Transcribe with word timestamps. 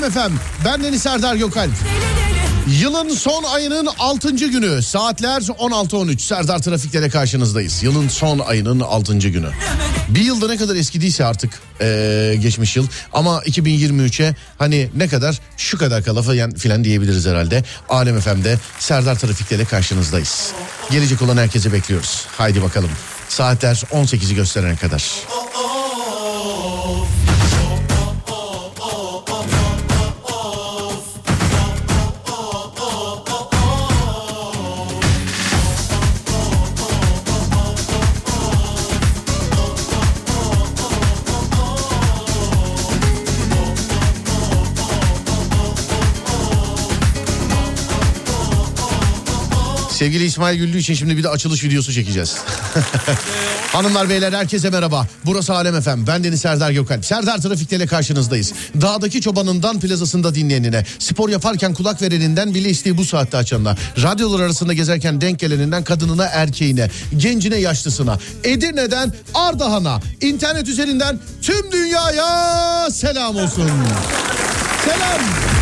Alem 0.00 0.10
Efem. 0.10 0.32
Ben 0.64 0.84
Deniz 0.84 1.02
Serdar 1.02 1.34
Gökalp. 1.34 1.70
Yılın 2.80 3.08
son 3.08 3.42
ayının 3.42 3.88
6. 3.98 4.30
günü 4.30 4.82
saatler 4.82 5.40
16.13 5.40 6.18
Serdar 6.18 6.58
Trafik'te 6.58 7.08
karşınızdayız. 7.08 7.82
Yılın 7.82 8.08
son 8.08 8.38
ayının 8.38 8.80
6. 8.80 9.14
günü. 9.18 9.50
Bir 10.08 10.20
yılda 10.20 10.48
ne 10.48 10.56
kadar 10.56 10.76
eskidiyse 10.76 11.24
artık 11.24 11.60
ee, 11.80 12.36
geçmiş 12.42 12.76
yıl 12.76 12.86
ama 13.12 13.38
2023'e 13.38 14.34
hani 14.58 14.88
ne 14.96 15.08
kadar 15.08 15.40
şu 15.56 15.78
kadar 15.78 16.04
kala 16.04 16.22
falan 16.22 16.54
filan 16.54 16.84
diyebiliriz 16.84 17.26
herhalde. 17.26 17.64
Alem 17.88 18.20
FM'de 18.20 18.58
Serdar 18.78 19.18
Trafik'te 19.18 19.64
karşınızdayız. 19.64 20.52
Gelecek 20.90 21.22
olan 21.22 21.36
herkese 21.36 21.72
bekliyoruz. 21.72 22.26
Haydi 22.38 22.62
bakalım 22.62 22.90
saatler 23.28 23.82
18'i 23.92 24.34
gösterene 24.34 24.76
kadar. 24.76 25.04
Sevgili 50.00 50.24
İsmail 50.24 50.58
Güllü 50.58 50.78
için 50.78 50.94
şimdi 50.94 51.16
bir 51.16 51.22
de 51.22 51.28
açılış 51.28 51.64
videosu 51.64 51.92
çekeceğiz. 51.92 52.36
Hanımlar 53.72 54.08
beyler 54.08 54.32
herkese 54.32 54.70
merhaba. 54.70 55.06
Burası 55.24 55.54
Alem 55.54 55.74
Efem. 55.74 56.06
Ben 56.06 56.24
Deniz 56.24 56.40
Serdar 56.40 56.70
Gökalp. 56.70 57.04
Serdar 57.04 57.38
Trafik'te 57.38 57.76
ile 57.76 57.86
karşınızdayız. 57.86 58.52
Dağdaki 58.80 59.20
çobanından 59.20 59.80
plazasında 59.80 60.34
dinleyenine, 60.34 60.84
spor 60.98 61.28
yaparken 61.28 61.74
kulak 61.74 62.02
vereninden 62.02 62.54
bile 62.54 62.68
isteği 62.70 62.96
bu 62.96 63.04
saatte 63.04 63.36
açanına, 63.36 63.76
radyolar 64.02 64.40
arasında 64.40 64.72
gezerken 64.72 65.20
denk 65.20 65.38
geleninden 65.38 65.84
kadınına 65.84 66.24
erkeğine, 66.24 66.90
gencine 67.16 67.56
yaşlısına, 67.56 68.18
Edirne'den 68.44 69.12
Ardahan'a, 69.34 70.00
internet 70.20 70.68
üzerinden 70.68 71.18
tüm 71.42 71.72
dünyaya 71.72 72.90
selam 72.90 73.36
olsun. 73.36 73.70
Selam. 74.84 75.59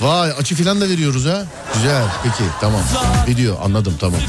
Vay 0.00 0.30
açı 0.30 0.54
filan 0.54 0.80
da 0.80 0.88
veriyoruz 0.88 1.24
ha. 1.26 1.46
Güzel 1.74 2.04
peki 2.22 2.50
tamam. 2.60 2.80
Video 3.28 3.60
anladım 3.64 3.94
tamam. 4.00 4.20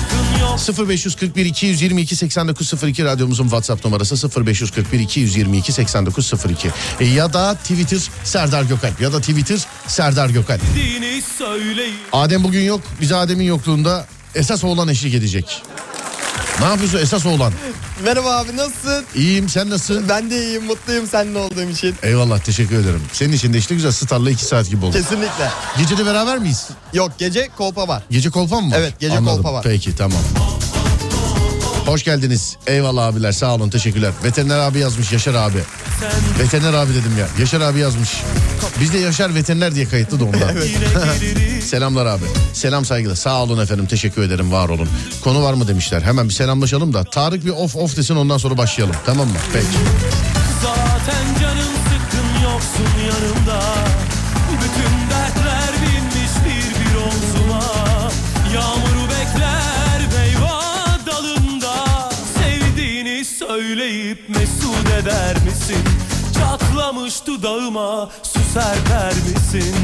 0541 0.89 1.45
222 1.45 2.15
8902 2.15 3.03
radyomuzun 3.05 3.43
WhatsApp 3.43 3.85
numarası 3.85 4.45
0541 4.45 4.99
222 4.99 5.71
8902 5.71 6.71
e, 6.99 7.05
ya 7.05 7.33
da 7.33 7.55
Twitter 7.55 7.99
Serdar 8.23 8.63
Gökalp 8.63 9.01
ya 9.01 9.13
da 9.13 9.19
Twitter 9.19 9.59
Serdar 9.87 10.29
Gökalp. 10.29 10.61
Adem 12.13 12.43
bugün 12.43 12.61
yok. 12.61 12.81
Biz 13.01 13.11
Adem'in 13.11 13.45
yokluğunda 13.45 14.05
esas 14.35 14.63
oğlan 14.63 14.87
eşlik 14.87 15.13
edecek. 15.13 15.61
Ne 16.59 16.65
yapıyorsun 16.65 16.97
esas 16.97 17.25
oğlan? 17.25 17.53
Merhaba 18.03 18.37
abi 18.37 18.57
nasılsın? 18.57 19.05
İyiyim 19.15 19.49
sen 19.49 19.69
nasılsın? 19.69 20.05
Ben 20.09 20.29
de 20.31 20.45
iyiyim 20.45 20.65
mutluyum 20.65 21.07
seninle 21.07 21.37
olduğum 21.39 21.69
için. 21.69 21.95
Eyvallah 22.03 22.39
teşekkür 22.39 22.75
ederim. 22.79 23.01
Senin 23.13 23.33
için 23.33 23.53
de 23.53 23.57
işte 23.57 23.75
güzel 23.75 23.91
Star'la 23.91 24.29
iki 24.31 24.45
saat 24.45 24.69
gibi 24.69 24.85
oldu. 24.85 24.93
Kesinlikle. 24.97 25.49
Gece 25.77 25.97
de 25.97 26.05
beraber 26.05 26.37
miyiz? 26.37 26.67
Yok 26.93 27.11
gece 27.17 27.49
kolpa 27.57 27.87
var. 27.87 28.03
Gece 28.09 28.29
kolpa 28.29 28.61
mı 28.61 28.71
var? 28.71 28.77
Evet, 28.79 28.93
gece 28.99 29.17
Anladım. 29.17 29.35
kolpa 29.35 29.53
var. 29.53 29.63
Peki 29.63 29.95
tamam. 29.95 30.19
Hoş 31.85 32.03
geldiniz. 32.03 32.57
Eyvallah 32.67 33.05
abiler 33.05 33.31
sağ 33.31 33.55
olun 33.55 33.69
teşekkürler. 33.69 34.11
Veteriner 34.23 34.59
abi 34.59 34.79
yazmış 34.79 35.11
Yaşar 35.11 35.33
abi. 35.33 35.57
Veteriner 36.39 36.73
abi 36.73 36.91
dedim 36.91 37.17
ya. 37.19 37.27
Yaşar 37.39 37.61
abi 37.61 37.79
yazmış. 37.79 38.09
Bizde 38.79 38.97
Yaşar 38.97 39.35
veteriner 39.35 39.75
diye 39.75 39.85
kayıtlı 39.85 40.19
da 40.19 40.23
ondan. 40.23 40.55
Selamlar 41.61 42.05
abi. 42.05 42.23
Selam 42.53 42.85
saygılar. 42.85 43.15
Sağ 43.15 43.43
olun 43.43 43.63
efendim 43.63 43.85
teşekkür 43.85 44.21
ederim 44.23 44.51
var 44.51 44.69
olun. 44.69 44.89
Konu 45.23 45.43
var 45.43 45.53
mı 45.53 45.67
demişler. 45.67 46.01
Hemen 46.01 46.29
bir 46.29 46.33
selamlaşalım 46.33 46.93
da. 46.93 47.03
Tarık 47.03 47.45
bir 47.45 47.51
of 47.51 47.75
of 47.75 47.97
desin 47.97 48.15
ondan 48.15 48.37
sonra 48.37 48.57
başlayalım. 48.57 48.95
Tamam 49.05 49.27
mı? 49.27 49.37
Peki. 49.53 49.65
Zaten 50.63 51.25
canım 51.41 51.73
sıkkın 51.89 52.43
yoksun 52.43 52.87
yanımda 53.07 53.59
eder 65.03 65.35
misin? 65.45 65.83
Çatlamış 66.33 67.27
dudağıma 67.27 68.09
su 68.23 68.39
serper 68.53 69.13
misin? 69.13 69.75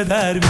Eder 0.00 0.36
misin? 0.36 0.49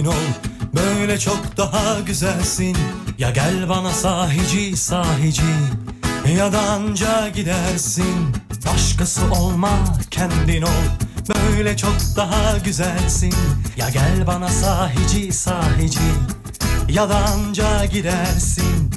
Kendin 0.00 0.10
ol 0.10 0.32
Böyle 0.76 1.18
çok 1.18 1.56
daha 1.56 2.00
güzelsin. 2.00 2.76
Ya 3.18 3.30
gel 3.30 3.68
bana 3.68 3.90
sahici 3.90 4.76
sahici 4.76 5.42
Ya 6.36 6.52
da 6.52 6.60
anca 6.60 7.28
gidersin. 7.28 8.34
Başkası 8.66 9.20
olma 9.32 9.70
kendin 10.10 10.62
ol 10.62 10.84
Böyle 11.28 11.76
çok 11.76 11.96
daha 12.16 12.58
güzelsin. 12.58 13.34
Ya 13.76 13.90
gel 13.90 14.26
bana 14.26 14.48
sahici 14.48 15.32
sahici 15.32 16.00
Ya 16.88 17.08
da 17.08 17.16
anca 17.16 17.84
gidersin. 17.84 18.90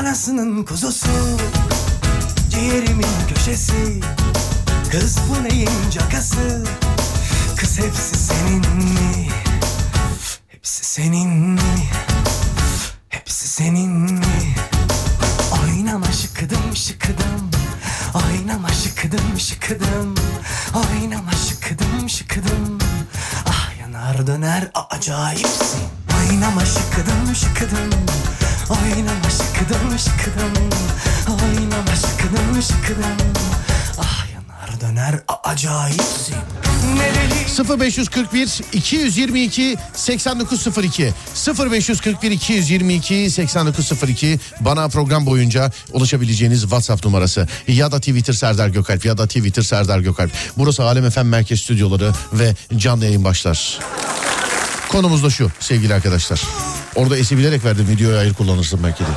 Anasının 0.00 0.64
kuzusu 0.64 1.08
Ciğerimin 2.50 3.06
köşesi. 3.34 4.00
Kız 4.90 5.18
bu 5.28 5.44
neyin 5.44 5.90
cakası? 5.90 6.64
Kız 7.56 7.78
hepsi 7.78 8.16
senin 8.16 8.76
mi? 8.76 9.27
Hepsi 10.58 10.84
senin? 10.84 11.60
Hepsi 13.08 13.48
senin? 13.48 14.22
Oynama 15.62 16.12
şıkıdım 16.12 16.76
şıkıdım. 16.76 17.50
Oynama 18.14 18.68
şıkıdım 18.68 19.38
şıkıdım. 19.38 20.14
Oynama 20.74 21.30
şıkıdım 21.32 22.08
şıkıdım. 22.08 22.78
Ah 23.46 23.70
yanar 23.80 24.26
döner 24.26 24.70
acayipsin. 24.90 25.80
Oynama 26.18 26.64
şıkıdım 26.64 27.34
şıkıdım. 27.34 27.90
Oynama 28.70 29.30
şıkıdım 29.30 29.98
şıkıdım. 29.98 30.70
Oynama 31.28 31.94
şıkıdım 31.94 32.62
şıkıdım. 32.62 33.16
Ah 33.98 34.26
döner 34.80 35.14
acayipsin 35.44 36.36
Ne 36.96 37.10
deli 37.14 37.80
0541 37.80 38.60
222 38.72 39.76
8902 39.94 41.14
0541 41.70 42.30
222 42.30 43.30
8902 43.30 44.40
bana 44.60 44.88
program 44.88 45.26
boyunca 45.26 45.72
ulaşabileceğiniz 45.92 46.60
WhatsApp 46.60 47.04
numarası 47.04 47.48
ya 47.68 47.92
da 47.92 47.98
Twitter 47.98 48.32
Serdar 48.32 48.68
Gökalp 48.68 49.04
ya 49.04 49.18
da 49.18 49.26
Twitter 49.26 49.62
Serdar 49.62 49.98
Gökalp. 49.98 50.30
Burası 50.56 50.82
Alem 50.82 51.10
FM 51.10 51.26
Merkez 51.26 51.60
Stüdyoları 51.60 52.12
ve 52.32 52.54
canlı 52.76 53.04
yayın 53.04 53.24
başlar. 53.24 53.78
Konumuz 54.88 55.24
da 55.24 55.30
şu 55.30 55.50
sevgili 55.60 55.94
arkadaşlar. 55.94 56.40
Orada 56.94 57.16
esi 57.16 57.38
bilerek 57.38 57.64
verdim 57.64 57.88
videoya 57.88 58.18
hayır 58.18 58.34
kullanırsın 58.34 58.80
belki 58.84 59.00
de. 59.04 59.08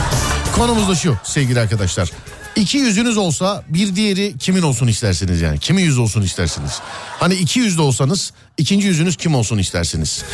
Konumuz 0.56 0.88
da 0.88 0.94
şu 0.94 1.16
sevgili 1.24 1.60
arkadaşlar. 1.60 2.10
İki 2.58 2.78
yüzünüz 2.78 3.16
olsa 3.16 3.64
bir 3.68 3.96
diğeri 3.96 4.38
kimin 4.38 4.62
olsun 4.62 4.86
istersiniz 4.86 5.40
yani? 5.40 5.58
Kimin 5.58 5.82
yüz 5.82 5.98
olsun 5.98 6.22
istersiniz? 6.22 6.80
Hani 7.20 7.34
iki 7.34 7.60
yüzlü 7.60 7.80
olsanız 7.80 8.32
ikinci 8.58 8.86
yüzünüz 8.86 9.16
kim 9.16 9.34
olsun 9.34 9.58
istersiniz? 9.58 10.24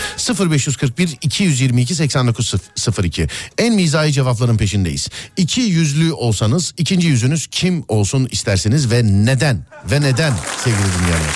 0541 0.40 1.16
222 1.22 1.94
8902 1.94 3.28
En 3.58 3.74
mizahi 3.74 4.12
cevapların 4.12 4.56
peşindeyiz. 4.56 5.08
İki 5.36 5.60
yüzlü 5.60 6.12
olsanız 6.12 6.74
ikinci 6.76 7.06
yüzünüz 7.08 7.46
kim 7.46 7.84
olsun 7.88 8.28
istersiniz 8.32 8.90
ve 8.90 9.02
neden? 9.04 9.66
Ve 9.90 10.00
neden 10.00 10.32
sevgili 10.64 10.84
dinleyenler? 10.98 11.34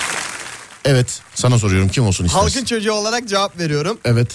Evet 0.85 1.21
sana 1.35 1.59
soruyorum 1.59 1.89
kim 1.89 2.07
olsun 2.07 2.25
istersin? 2.25 2.47
Halkın 2.47 2.65
çocuğu 2.65 2.93
olarak 2.93 3.29
cevap 3.29 3.59
veriyorum. 3.59 3.99
Evet. 4.05 4.29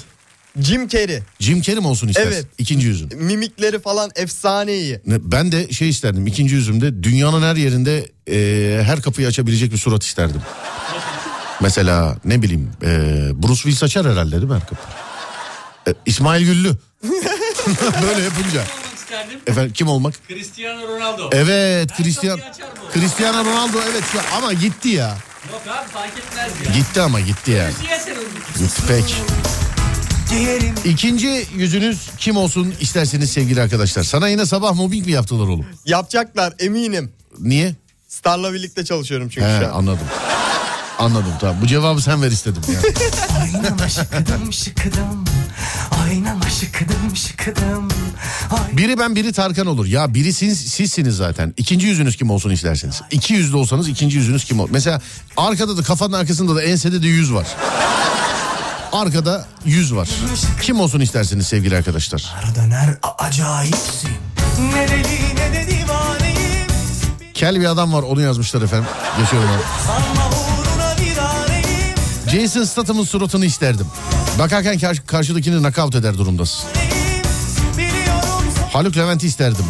Jim 0.62 0.88
Carrey. 0.88 1.20
Jim 1.40 1.62
Carrey 1.62 1.80
mi 1.82 1.88
olsun 1.88 2.08
istersin? 2.08 2.32
Evet. 2.32 2.46
İkinci 2.58 2.88
yüzün. 2.88 3.24
Mimikleri 3.24 3.80
falan 3.80 4.12
efsane 4.16 4.74
iyi. 4.74 5.00
Ben 5.06 5.52
de 5.52 5.72
şey 5.72 5.90
isterdim 5.90 6.28
ikinci 6.28 6.56
yüzümde 6.56 7.04
dünyanın 7.04 7.42
her 7.42 7.56
yerinde 7.56 8.12
e, 8.30 8.84
her 8.84 9.02
kapıyı 9.02 9.28
açabilecek 9.28 9.72
bir 9.72 9.78
surat 9.78 10.04
isterdim. 10.04 10.42
Mesela 11.62 12.18
ne 12.26 12.42
bileyim 12.42 12.72
e, 12.84 12.88
Bruce 13.44 13.56
Willis 13.62 13.84
açar 13.84 14.12
herhalde 14.12 14.32
değil 14.32 14.44
mi 14.44 14.54
her 14.54 14.60
kapıyı? 14.62 14.96
E, 15.88 15.94
İsmail 16.06 16.46
Güllü. 16.46 16.72
Böyle 18.08 18.22
yapınca. 18.24 18.64
Efendim 19.48 19.74
kim 19.74 19.88
olmak? 19.88 20.14
Cristiano 20.28 20.88
Ronaldo. 20.88 21.30
Evet 21.32 21.90
Cristiano. 21.98 22.42
Cristiano 22.94 23.46
Ronaldo 23.46 23.78
evet 23.92 24.04
şu- 24.12 24.36
ama 24.38 24.54
gitti 24.54 24.90
ya. 24.90 25.18
Yok 25.52 25.62
abi 25.68 25.90
fark 25.92 26.12
etmez 26.18 26.52
ya. 26.68 26.74
Gitti 26.74 27.02
ama 27.02 27.20
gitti 27.20 27.52
yani. 27.52 27.74
Gitti 28.60 28.82
pek. 28.88 29.16
Diyelim 30.38 30.74
İkinci 30.86 31.46
yüzünüz 31.56 32.10
kim 32.18 32.38
olsun 32.38 32.74
isterseniz 32.82 33.32
sevgili 33.32 33.62
arkadaşlar. 33.62 34.04
Sana 34.04 34.28
yine 34.28 34.46
sabah 34.46 34.74
mobbing 34.76 35.06
mi 35.06 35.12
yaptılar 35.12 35.48
oğlum? 35.48 35.66
Yapacaklar 35.86 36.54
eminim. 36.60 37.12
Niye? 37.40 37.76
Star'la 38.08 38.54
birlikte 38.54 38.86
çalışıyorum 38.86 39.30
çünkü 39.30 39.48
He, 39.48 39.60
şu 39.60 39.68
an. 39.68 39.72
anladım. 39.80 40.08
Anladım 41.00 41.32
tamam. 41.42 41.56
Bu 41.62 41.68
cevabı 41.68 42.02
sen 42.02 42.22
ver 42.22 42.32
istedim 42.32 42.62
yani. 42.68 42.86
Aynama 43.42 43.90
şıkıdım 43.90 44.54
şıkıdım 44.54 45.26
Aynama 46.06 46.50
şıkıdım 46.50 47.16
şıkıdım 47.16 47.88
Ay- 48.52 48.78
Biri 48.78 49.00
ben 49.00 49.16
biri 49.16 49.32
Tarkan 49.34 49.68
olur. 49.68 49.86
Ya 49.86 50.14
biri 50.14 50.34
siz, 50.34 50.60
sizsiniz 50.60 51.16
zaten. 51.16 51.54
İkinci 51.58 51.88
yüzünüz 51.88 52.16
kim 52.18 52.30
olsun 52.30 52.50
isterseniz. 52.50 53.02
İki 53.12 53.34
yüzlü 53.34 53.56
olsanız 53.58 53.88
ikinci 53.88 54.18
yüzünüz 54.18 54.44
kim 54.46 54.60
olur? 54.60 54.70
Mesela 54.72 55.02
arkada 55.38 55.78
da 55.78 55.84
kafanın 55.84 56.14
arkasında 56.14 56.56
da 56.56 56.64
ensede 56.64 57.04
de 57.04 57.08
yüz 57.08 57.34
var. 57.34 57.48
Arkada 58.94 59.46
yüz 59.66 59.96
var. 59.96 60.10
Kim 60.62 60.80
olsun 60.80 61.00
isterseniz 61.00 61.48
sevgili 61.48 61.78
arkadaşlar. 61.78 62.36
Döner 62.56 62.98
acayipsin 63.18 64.10
Ne 64.74 64.88
deli 64.88 65.36
ne 65.36 65.54
de 65.54 65.68
divaneyim 65.68 66.68
Kel 67.34 67.60
bir 67.60 67.66
adam 67.66 67.94
var 67.94 68.04
onu 68.04 68.22
yazmışlar 68.22 68.62
efendim. 68.62 68.88
Geçiyorum 69.20 69.50
abi. 69.50 69.62
Jason 72.32 72.64
Statham'ın 72.64 73.04
suratını 73.04 73.46
isterdim. 73.46 73.88
Bakarken 74.40 74.80
kar- 74.80 75.06
karşıdakini 75.06 75.58
knockout 75.60 75.96
eder 75.96 76.18
durumdasın. 76.18 76.70
Haluk 78.74 78.98
Levent'i 78.98 79.28
isterdim. 79.28 79.66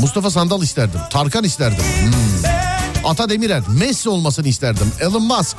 Mustafa 0.00 0.30
Sandal 0.30 0.62
isterdim. 0.62 1.00
Tarkan 1.10 1.44
isterdim. 1.44 1.84
Hmm. 2.00 2.14
Ata 3.04 3.28
Demirer, 3.30 3.62
Messi 3.68 4.08
olmasını 4.08 4.48
isterdim. 4.48 4.92
Elon 5.00 5.22
Musk. 5.22 5.56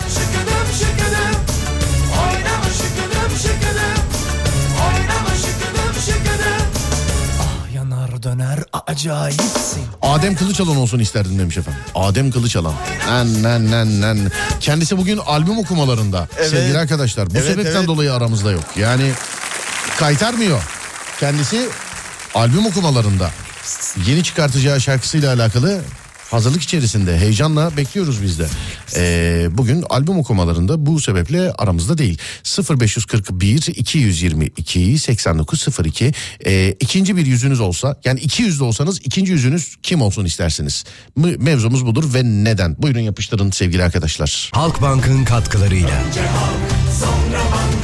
Acayipsin 8.96 9.84
Adem 10.02 10.36
Kılıçalan 10.36 10.78
olsun 10.78 11.00
isterdim 11.00 11.40
demiş 11.40 11.58
efendim. 11.58 11.82
Adem 11.96 12.32
Kılıçalan. 12.32 12.74
Nen 13.08 13.44
nen 13.44 13.72
nen 13.72 14.02
nen. 14.02 14.32
Kendisi 14.60 14.98
bugün 14.98 15.18
albüm 15.18 15.58
okumalarında. 15.58 16.28
Evet. 16.38 16.50
Sevgili 16.50 16.78
arkadaşlar 16.78 17.30
bu 17.30 17.34
Evet, 17.38 17.46
sebepten 17.48 17.76
evet. 17.76 17.88
dolayı 17.88 18.14
aramızda 18.14 18.52
yok. 18.52 18.64
Yani 18.76 19.12
kaytarmıyor. 20.00 20.64
Kendisi 21.20 21.70
albüm 22.36 22.66
okumalarında. 22.66 23.32
Yeni 24.08 24.24
çıkartacağı 24.24 24.82
şarkısıyla 24.82 25.34
alakalı 25.34 25.82
hazırlık 26.32 26.62
içerisinde 26.62 27.18
heyecanla 27.18 27.78
bekliyoruz 27.78 28.24
biz 28.24 28.40
de. 28.40 28.48
Ee, 28.96 29.48
bugün 29.52 29.84
albüm 29.90 30.20
okumalarında 30.20 30.86
bu 30.86 31.00
sebeple 31.00 31.52
aramızda 31.52 31.98
değil. 31.98 32.18
0541 32.80 33.68
222 33.68 34.98
8902 35.00 36.12
ee, 36.46 36.76
ikinci 36.80 37.18
bir 37.18 37.26
yüzünüz 37.26 37.60
olsa 37.60 38.00
yani 38.06 38.20
iki 38.20 38.44
yüzlü 38.44 38.64
olsanız 38.64 39.00
ikinci 39.04 39.32
yüzünüz 39.32 39.76
kim 39.84 40.02
olsun 40.02 40.26
istersiniz? 40.26 40.84
Me- 41.20 41.38
Mevzumuz 41.38 41.86
budur 41.86 42.14
ve 42.14 42.24
neden? 42.24 42.76
Buyurun 42.82 43.00
yapıştırın 43.00 43.52
sevgili 43.52 43.84
arkadaşlar. 43.84 44.52
Halkbank'ın 44.54 45.26
katkılarıyla. 45.26 45.90
Yavrum 45.90 47.75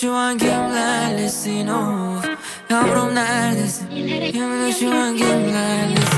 şu 0.00 0.14
an 0.14 0.38
kimlerlesin 0.38 1.66
of 1.66 2.26
Yavrum 2.70 3.14
neredesin? 3.14 3.88
Kim 4.32 4.52
bilir 4.52 4.72
şu 4.72 4.90
an 4.94 5.16
kimlerlesin 5.16 6.17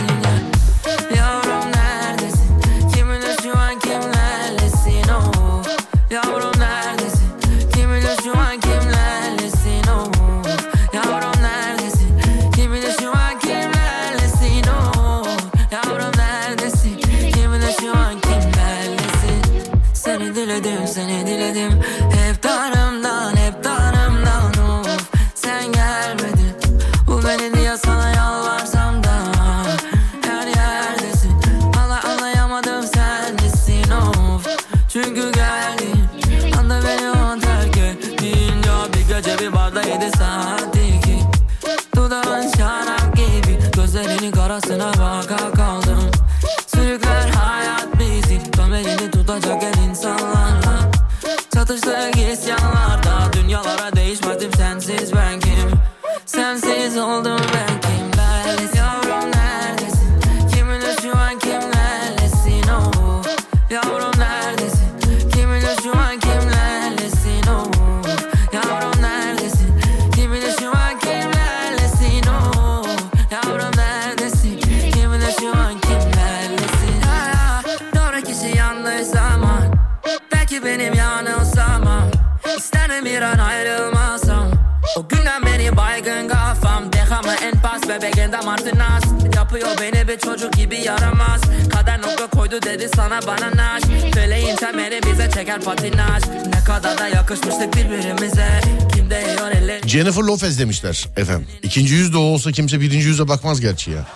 Jennifer 100.00 100.23
Lopez 100.23 100.59
demişler 100.59 101.09
efendim. 101.16 101.47
İkinci 101.62 101.95
yüz 101.95 102.12
de 102.12 102.16
olsa 102.16 102.52
kimse 102.52 102.80
birinci 102.80 103.07
yüze 103.09 103.28
bakmaz 103.28 103.61
gerçi 103.61 103.90
ya. 103.90 104.07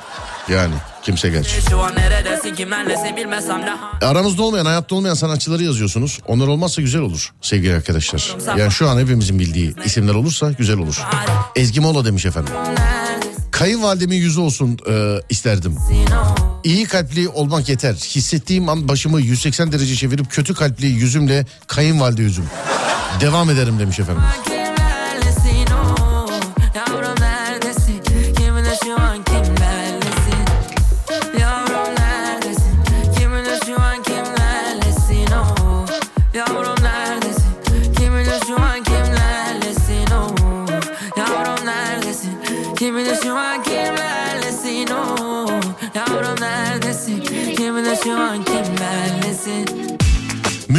Yani 0.49 0.75
kimse 1.03 1.29
gerçi. 1.29 1.51
Aramızda 4.03 4.43
olmayan, 4.43 4.67
hayatta 4.67 4.95
olmayan 4.95 5.15
sanatçıları 5.15 5.63
yazıyorsunuz. 5.63 6.21
Onlar 6.27 6.47
olmazsa 6.47 6.83
güzel 6.83 7.01
olur 7.01 7.33
sevgili 7.41 7.75
arkadaşlar. 7.75 8.37
Yani 8.59 8.73
şu 8.73 8.89
an 8.89 8.99
hepimizin 8.99 9.39
bildiği 9.39 9.75
isimler 9.85 10.15
olursa 10.15 10.53
güzel 10.53 10.79
olur. 10.79 11.03
Ezgi 11.57 11.81
Mola 11.81 12.05
demiş 12.05 12.27
efendim. 12.27 12.53
Kayınvalidemin 13.51 14.17
yüzü 14.17 14.41
olsun 14.41 14.79
e, 14.91 15.19
isterdim. 15.31 15.77
İyi 16.65 16.85
kalpli 16.85 17.29
olmak 17.29 17.69
yeter. 17.69 17.95
Hissettiğim 17.95 18.69
an 18.69 18.89
başımı 18.89 19.21
180 19.21 19.73
derece 19.73 19.97
çevirip 19.97 20.31
kötü 20.31 20.55
kalpli 20.55 20.87
yüzümle 20.87 21.47
kayınvalide 21.67 22.23
yüzüm. 22.23 22.45
Devam 23.21 23.51
ederim 23.51 23.79
demiş 23.79 24.01
efendim. 24.01 24.23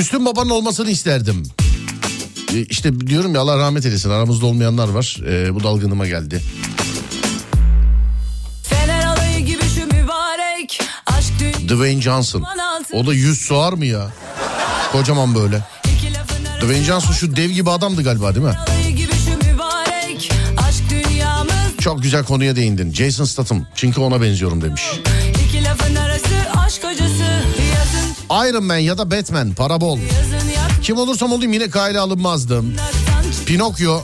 Müslüm 0.06 0.26
babanın 0.26 0.50
olmasını 0.50 0.90
isterdim. 0.92 1.44
E, 2.54 2.60
İşte 2.60 3.00
diyorum 3.00 3.36
ya 3.36 3.42
Allah 3.42 3.58
rahmet 3.58 3.86
eylesin 3.86 4.10
aramızda 4.10 4.46
olmayanlar 4.46 4.90
var. 4.90 5.18
E, 5.28 5.56
bu 5.56 5.64
dalgınıma 5.64 6.08
geldi. 6.08 6.42
Dwayne 11.70 12.02
Johnson. 12.02 12.44
O 12.94 13.08
da 13.08 13.14
yüz 13.14 13.42
soğar 13.42 13.74
mı 13.74 13.86
ya? 13.86 14.12
Kocaman 14.92 15.36
böyle. 15.36 15.62
Dwayne 16.62 16.84
Johnson 16.84 17.12
şu 17.14 17.36
dev 17.36 17.50
gibi 17.50 17.70
adamdı 17.70 18.04
galiba 18.04 18.36
değil 18.36 18.46
mi? 18.46 18.56
Çok 21.80 22.04
güzel 22.04 22.24
konuya 22.24 22.56
değindin. 22.56 22.94
Jason 22.94 23.26
Statham. 23.26 23.66
Çünkü 23.76 24.02
ona 24.02 24.22
benziyorum 24.22 24.62
demiş. 24.62 24.84
iki 25.48 25.64
lafın 25.64 25.96
arası 25.96 26.36
aşk 26.66 26.86
acısı 26.86 27.35
Iron 28.44 28.64
Man 28.64 28.78
ya 28.78 28.98
da 28.98 29.12
Batman 29.12 29.54
para 29.54 29.82
bol. 29.82 30.00
Kim 30.82 30.98
olursam 30.98 31.34
olayım 31.34 31.54
yine 31.54 31.70
kayla 31.70 32.02
alınmazdım. 32.02 32.76
Pinokyo. 33.46 34.02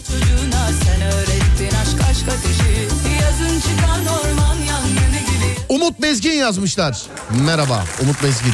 Umut 5.69 6.01
Bezgin 6.01 6.31
yazmışlar. 6.31 7.01
Merhaba 7.45 7.83
Umut 8.01 8.23
Bezgin. 8.23 8.53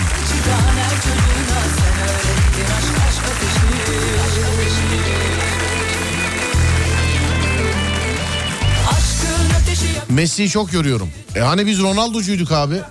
Messi'yi 10.09 10.49
çok 10.49 10.71
görüyorum. 10.71 11.09
E 11.35 11.39
hani 11.39 11.65
biz 11.65 11.79
Ronaldo'cuyduk 11.79 12.51
abi. 12.51 12.81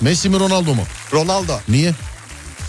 Messi 0.00 0.28
mi 0.28 0.38
Ronaldo 0.38 0.74
mu? 0.74 0.82
Ronaldo. 1.12 1.58
Niye? 1.68 1.94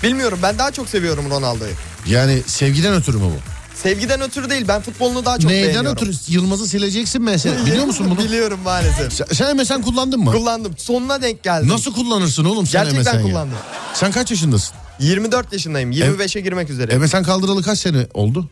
Bilmiyorum 0.03 0.39
ben 0.43 0.57
daha 0.57 0.71
çok 0.71 0.89
seviyorum 0.89 1.29
Ronaldo'yu. 1.29 1.71
Yani 2.07 2.41
sevgiden 2.47 2.93
ötürü 2.93 3.17
mü 3.17 3.23
bu? 3.23 3.53
Sevgiden 3.83 4.21
ötürü 4.21 4.49
değil 4.49 4.65
ben 4.67 4.81
futbolunu 4.81 5.25
daha 5.25 5.39
çok 5.39 5.51
Neyden 5.51 5.73
beğeniyorum. 5.73 5.91
ötürü? 5.97 6.11
Yılmaz'ı 6.27 6.67
sileceksin 6.67 7.21
mesela. 7.23 7.65
Biliyor 7.65 7.85
musun 7.85 8.07
bunu? 8.09 8.19
Biliyorum 8.25 8.59
maalesef. 8.63 9.13
Sen, 9.13 9.25
sen 9.31 9.57
MSN 9.57 9.81
kullandın 9.81 10.19
mı? 10.19 10.31
Kullandım. 10.31 10.73
Sonuna 10.77 11.21
denk 11.21 11.43
geldim. 11.43 11.69
Nasıl 11.69 11.93
kullanırsın 11.93 12.45
oğlum 12.45 12.67
sen 12.67 12.83
Gerçekten 12.83 13.15
MSN 13.15 13.19
ya? 13.27 13.31
kullandım. 13.33 13.57
Sen 13.93 14.11
kaç 14.11 14.31
yaşındasın? 14.31 14.75
24 14.99 15.53
yaşındayım. 15.53 15.91
25'e 15.91 16.41
girmek 16.41 16.69
üzere. 16.69 16.97
MSN 16.97 17.23
kaldıralı 17.23 17.63
kaç 17.63 17.79
sene 17.79 18.07
oldu? 18.13 18.49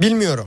Bilmiyorum. 0.00 0.46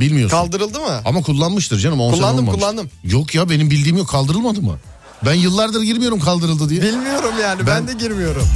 Bilmiyorsun. 0.00 0.36
Kaldırıldı 0.36 0.80
mı? 0.80 1.00
Ama 1.04 1.22
kullanmıştır 1.22 1.78
canım. 1.78 2.00
10 2.00 2.10
sene 2.10 2.16
Kullandım, 2.20 2.38
olmamış. 2.48 2.60
kullandım. 2.60 2.90
Yok 3.04 3.34
ya 3.34 3.50
benim 3.50 3.70
bildiğim 3.70 3.96
yok 3.96 4.08
kaldırılmadı 4.08 4.62
mı? 4.62 4.78
Ben 5.26 5.34
yıllardır 5.34 5.82
girmiyorum 5.82 6.20
kaldırıldı 6.20 6.68
diye. 6.68 6.82
Bilmiyorum 6.82 7.34
yani. 7.42 7.66
Ben, 7.66 7.66
Ben- 7.66 7.88
de 7.88 7.92
girmiyorum. 8.04 8.46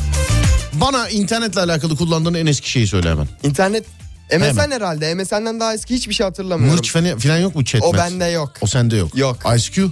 Bana 0.81 1.09
internetle 1.09 1.61
alakalı 1.61 1.97
kullandığın 1.97 2.35
en 2.35 2.47
eski 2.47 2.71
şeyi 2.71 2.87
söyle 2.87 3.11
hemen. 3.11 3.29
İnternet 3.43 3.87
MSN 4.33 4.43
Hemen. 4.43 4.71
herhalde. 4.71 5.15
MSN'den 5.15 5.61
daha 5.61 5.75
eski 5.75 5.95
hiçbir 5.95 6.15
şey 6.15 6.25
hatırlamıyorum. 6.25 6.77
Mırç 6.77 6.93
falan, 6.93 7.19
falan 7.19 7.39
yok 7.39 7.55
mu 7.55 7.65
chat? 7.65 7.83
O 7.83 7.95
bende 7.95 8.25
yok. 8.25 8.53
O 8.61 8.67
sende 8.67 8.97
yok. 8.97 9.17
Yok. 9.17 9.37
ICQ? 9.57 9.91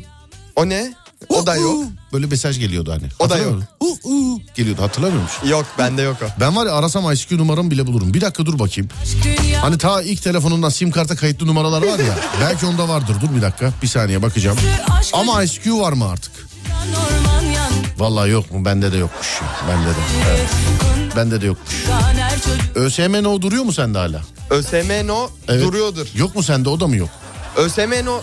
O 0.56 0.68
ne? 0.68 0.94
O 1.28 1.46
da 1.46 1.56
yok. 1.56 1.84
Böyle 2.12 2.26
mesaj 2.26 2.58
geliyordu 2.58 2.92
hani. 2.92 3.04
O 3.18 3.30
da 3.30 3.38
yok. 3.38 3.62
Uh, 3.80 4.40
geliyordu 4.54 4.82
hatırlamıyor 4.82 5.22
musun? 5.22 5.48
Yok 5.48 5.66
bende 5.78 6.02
yok 6.02 6.16
o. 6.22 6.40
Ben 6.40 6.56
var 6.56 6.66
ya 6.66 6.72
arasam 6.72 7.12
ICQ 7.12 7.38
numaramı 7.38 7.70
bile 7.70 7.86
bulurum. 7.86 8.14
Bir 8.14 8.20
dakika 8.20 8.46
dur 8.46 8.58
bakayım. 8.58 8.90
Hani 9.60 9.78
ta 9.78 10.02
ilk 10.02 10.22
telefonundan 10.22 10.68
sim 10.68 10.90
karta 10.90 11.16
kayıtlı 11.16 11.46
numaralar 11.46 11.82
var 11.82 11.98
ya. 11.98 12.18
belki 12.40 12.66
onda 12.66 12.88
vardır. 12.88 13.16
Dur 13.20 13.36
bir 13.36 13.42
dakika. 13.42 13.72
Bir 13.82 13.86
saniye 13.86 14.22
bakacağım. 14.22 14.58
Ama 15.12 15.42
ICQ 15.42 15.80
var 15.80 15.92
mı 15.92 16.08
artık? 16.08 16.32
Vallahi 17.98 18.30
yok 18.30 18.50
mu? 18.52 18.64
Bende 18.64 18.92
de 18.92 18.96
yokmuş. 18.96 19.40
Bende 19.68 19.88
de. 19.88 20.00
Evet. 20.30 20.48
Bende 21.16 21.40
de 21.40 21.46
yokmuş. 21.46 21.74
ÖSYM 22.74 23.12
no 23.22 23.42
duruyor 23.42 23.64
mu 23.64 23.72
sende 23.72 23.98
hala? 23.98 24.22
ÖSM 24.50 25.06
no 25.06 25.28
Evet. 25.48 25.62
duruyordur. 25.62 26.06
Yok 26.14 26.34
mu 26.36 26.42
sende 26.42 26.68
o 26.68 26.80
da 26.80 26.86
mı 26.86 26.96
yok? 26.96 27.08
ÖSM 27.56 28.04
no 28.04 28.20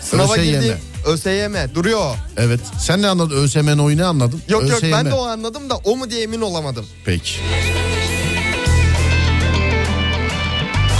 sınava 0.00 0.32
ÖSYM. 0.34 0.44
girdi. 0.60 0.78
ÖSYM 1.06 1.74
duruyor. 1.74 2.14
Evet. 2.36 2.60
Sen 2.80 3.02
ne 3.02 3.08
anladın? 3.08 3.36
ÖSYM 3.36 3.76
no'yu 3.76 3.96
ne 3.96 4.04
anladın? 4.04 4.42
Yok 4.48 4.62
yok 4.62 4.82
ben 4.82 4.88
ÖSYM. 4.92 5.10
de 5.10 5.14
o 5.14 5.26
anladım 5.26 5.70
da 5.70 5.76
o 5.76 5.96
mu 5.96 6.10
diye 6.10 6.22
emin 6.22 6.40
olamadım. 6.40 6.86
Peki. 7.04 7.32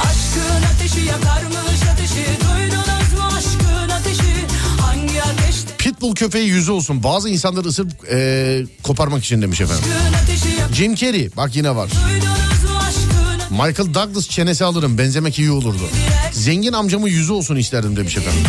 Aşkın 0.04 0.62
ateşi 0.74 1.00
yakarmış 1.08 1.55
ateşi 1.55 1.55
Pitbull 5.96 6.14
köpeği 6.14 6.48
yüzü 6.48 6.72
olsun. 6.72 7.02
Bazı 7.02 7.28
insanları 7.28 7.68
ısırıp 7.68 7.92
eee, 8.12 8.66
koparmak 8.82 9.24
için 9.24 9.42
demiş 9.42 9.60
efendim. 9.60 9.84
Jim 10.72 10.94
Carrey 10.94 11.30
bak 11.36 11.56
yine 11.56 11.76
var. 11.76 11.90
Michael 13.50 13.94
Douglas 13.94 14.28
çenesi 14.28 14.64
alırım 14.64 14.98
benzemek 14.98 15.38
iyi 15.38 15.50
olurdu. 15.50 15.88
Zengin 16.32 16.72
amcamın 16.72 17.06
yüzü 17.08 17.32
olsun 17.32 17.56
isterdim 17.56 17.96
demiş 17.96 18.16
efendim. 18.16 18.40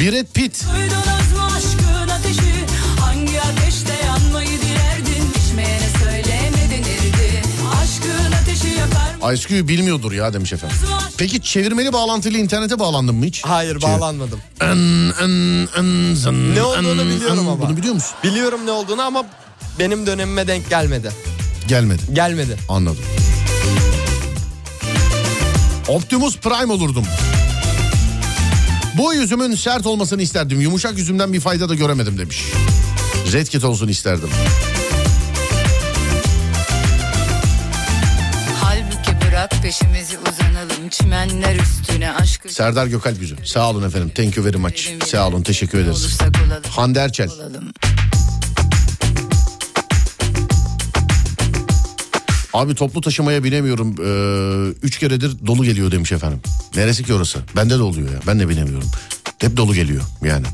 Brad 0.00 0.26
Pitt 0.34 0.64
Duydunuz 0.74 1.53
ICQ'yu 9.32 9.68
bilmiyordur 9.68 10.12
ya 10.12 10.32
demiş 10.32 10.52
efendim. 10.52 10.76
Peki 11.18 11.42
çevirmeli 11.42 11.92
bağlantıyla 11.92 12.38
internete 12.38 12.78
bağlandın 12.78 13.14
mı 13.14 13.24
hiç? 13.24 13.44
Hayır 13.44 13.80
Çevir- 13.80 13.82
bağlanmadım. 13.82 14.40
Zın, 16.16 16.54
Ne 16.54 16.62
olduğunu 16.62 17.04
biliyorum 17.06 17.48
ama. 17.48 17.60
Bunu 17.68 17.76
biliyor 17.76 17.94
musun? 17.94 18.10
Biliyorum 18.24 18.60
ne 18.66 18.70
olduğunu 18.70 19.02
ama 19.02 19.24
benim 19.78 20.06
dönemime 20.06 20.46
denk 20.46 20.70
gelmedi. 20.70 21.10
Gelmedi. 21.68 22.02
Gelmedi. 22.12 22.56
Anladım. 22.68 23.04
Optimus 25.88 26.38
Prime 26.38 26.72
olurdum. 26.72 27.04
Bu 28.98 29.14
yüzümün 29.14 29.54
sert 29.54 29.86
olmasını 29.86 30.22
isterdim. 30.22 30.60
Yumuşak 30.60 30.98
yüzümden 30.98 31.32
bir 31.32 31.40
fayda 31.40 31.68
da 31.68 31.74
göremedim 31.74 32.18
demiş. 32.18 32.44
Red 33.32 33.46
Kit 33.46 33.64
olsun 33.64 33.88
isterdim. 33.88 34.28
Peşimizi 39.64 40.18
uzanalım 40.18 40.88
çimenler 40.90 41.56
üstüne 41.56 42.12
aşkı 42.12 42.48
Serdar 42.48 42.86
Gökalp 42.86 43.20
yüzü. 43.20 43.36
Sağ 43.44 43.70
olun 43.70 43.86
efendim. 43.86 44.12
Thank 44.14 44.36
you 44.36 44.46
very 44.46 44.56
much. 44.56 44.88
Sağ 45.06 45.28
olun. 45.28 45.42
Teşekkür 45.42 45.78
ederiz. 45.78 46.18
Hande 46.70 46.98
Erçel. 46.98 47.30
olalım. 47.30 47.72
Abi 52.52 52.74
toplu 52.74 53.00
taşımaya 53.00 53.44
binemiyorum. 53.44 53.94
Ee, 54.00 54.74
üç 54.82 54.98
keredir 54.98 55.46
dolu 55.46 55.64
geliyor 55.64 55.90
demiş 55.90 56.12
efendim. 56.12 56.40
Neresi 56.76 57.04
ki 57.04 57.14
orası? 57.14 57.38
Bende 57.56 57.78
de 57.78 57.82
oluyor 57.82 58.12
ya. 58.12 58.18
Ben 58.26 58.40
de 58.40 58.48
binemiyorum. 58.48 58.90
Hep 59.38 59.56
dolu 59.56 59.74
geliyor 59.74 60.02
yani. 60.24 60.46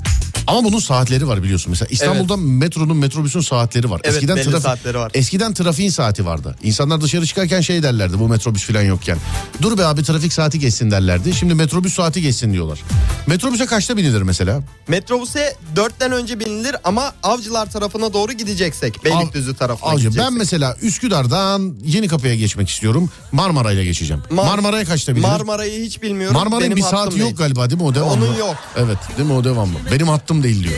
Ama 0.47 0.65
bunun 0.65 0.79
saatleri 0.79 1.29
var 1.29 1.43
biliyorsun. 1.43 1.71
Mesela 1.71 1.89
İstanbul'da 1.91 2.37
metronun 2.37 2.97
metrobüsün 2.97 3.41
saatleri 3.41 3.91
var. 3.91 4.01
Evet, 4.05 4.15
eskiden 4.17 4.37
trafik- 4.37 4.61
saatleri 4.61 4.99
var. 4.99 5.11
Eskiden 5.15 5.55
trafiğin 5.55 5.91
saati 5.91 6.27
vardı. 6.27 6.57
İnsanlar 6.63 7.01
dışarı 7.01 7.27
çıkarken 7.27 7.61
şey 7.61 7.83
derlerdi 7.83 8.19
bu 8.19 8.29
metrobüs 8.29 8.65
falan 8.67 8.83
yokken. 8.83 9.19
Dur 9.63 9.79
be 9.79 9.85
abi 9.87 10.03
trafik 10.03 10.33
saati 10.33 10.59
geçsin 10.59 10.91
derlerdi. 10.91 11.35
Şimdi 11.35 11.55
metrobüs 11.55 11.95
saati 11.95 12.23
geçsin 12.23 12.53
diyorlar. 12.53 12.79
Metrobüse 13.27 13.67
kaçta 13.67 13.97
binilir 13.97 14.23
mesela? 14.23 14.63
Metrobüse 14.89 15.57
4'ten 15.77 16.13
önce 16.13 16.41
binilir 16.41 16.77
ama 16.85 17.13
avcılar 17.23 17.71
tarafına 17.71 18.13
doğru 18.13 18.33
gideceksek. 18.33 19.05
Beylikdüzü 19.05 19.55
tarafına 19.55 19.89
Avcı 19.91 20.03
gideceksek. 20.03 20.31
ben 20.33 20.39
mesela 20.39 20.77
Üsküdar'dan 20.83 21.75
Yeni 21.85 22.09
Kapı'ya 22.09 22.35
geçmek 22.35 22.69
istiyorum. 22.69 23.11
Marmaray'la 23.33 23.85
geçeceğim. 23.85 24.23
Mar- 24.31 24.35
Marmaray'a 24.35 24.85
kaçta 24.85 25.13
binilir? 25.13 25.29
Marmara'yı 25.29 25.85
hiç 25.85 26.03
bilmiyorum. 26.03 26.37
Marmara'nın 26.37 26.77
bir 26.77 26.83
saati 26.83 27.11
değil. 27.17 27.23
yok 27.23 27.39
galiba 27.39 27.71
değil 27.71 27.81
mi 27.83 27.87
o 27.89 27.95
devamlı? 27.95 28.13
Onun 28.27 28.37
yok. 28.39 28.57
Evet 28.77 28.99
değil 29.19 29.29
mi 29.29 29.35
o 29.35 29.45
devamlı? 29.45 29.79
Benim 29.93 30.09
hattım 30.09 30.40
değil 30.43 30.65
diyor. 30.65 30.75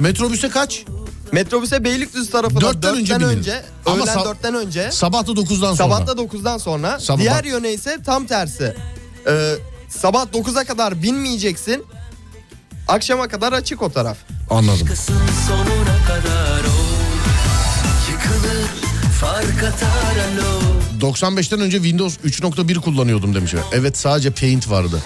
Metrobüse 0.00 0.48
kaç? 0.48 0.84
Metrobüse 1.32 1.84
Beylikdüzü 1.84 2.30
tarafına 2.30 2.60
Dörtten 2.60 2.94
4'ten 2.94 2.94
önce 2.94 3.14
önce. 3.24 3.62
Ama 3.86 3.96
öğlen 4.04 4.14
sab- 4.14 4.24
4'ten 4.24 4.54
önce, 4.54 4.90
Sabah 4.92 5.26
da 5.26 5.30
9'dan 5.32 5.74
sonra. 5.74 5.76
sabah 5.76 6.06
da 6.06 6.12
9'dan 6.12 6.58
sonra. 6.58 7.00
Sabah- 7.00 7.18
Diğer 7.20 7.44
yöne 7.44 7.72
ise 7.72 7.98
tam 8.06 8.26
tersi. 8.26 8.76
Ee, 9.28 9.54
sabah 9.88 10.26
9'a 10.32 10.64
kadar 10.64 11.02
binmeyeceksin. 11.02 11.84
Akşama 12.88 13.28
kadar 13.28 13.52
açık 13.52 13.82
o 13.82 13.92
taraf. 13.92 14.16
Anladım. 14.50 14.88
sonuna 15.48 15.98
kadar 16.08 16.62
Yıkılır 18.10 18.66
fark 19.20 19.62
atar 19.64 20.16
alo 20.16 20.62
95'ten 21.00 21.60
önce 21.60 21.76
Windows 21.76 22.16
3.1 22.24 22.74
kullanıyordum 22.80 23.34
demiş. 23.34 23.54
Evet 23.72 23.98
sadece 23.98 24.30
Paint 24.30 24.70
vardı. 24.70 25.02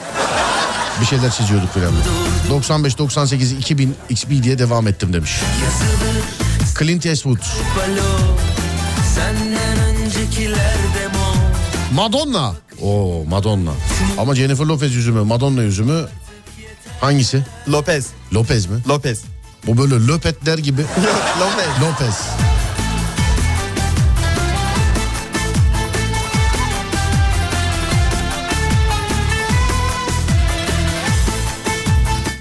Bir 1.00 1.06
şeyler 1.06 1.30
çiziyorduk 1.30 1.70
falan. 1.70 1.92
95, 2.50 2.98
98, 2.98 3.52
2000 3.52 3.94
XP 4.10 4.30
diye 4.42 4.58
devam 4.58 4.86
ettim 4.88 5.12
demiş. 5.12 5.40
Clint 6.78 7.06
Eastwood. 7.06 7.38
Madonna. 11.94 12.54
Oo 12.82 13.24
Madonna. 13.28 13.70
Ama 14.18 14.34
Jennifer 14.34 14.64
Lopez 14.64 14.94
yüzümü, 14.94 15.22
Madonna 15.22 15.62
yüzümü 15.62 16.04
hangisi? 17.00 17.42
Lopez. 17.68 18.06
Lopez 18.34 18.66
mi? 18.66 18.76
Lopez. 18.88 19.22
Bu 19.66 19.78
böyle 19.78 20.06
löpetler 20.06 20.58
gibi. 20.58 20.80
Yok 20.80 20.90
Lopez. 21.40 21.88
Lopez. 21.90 22.14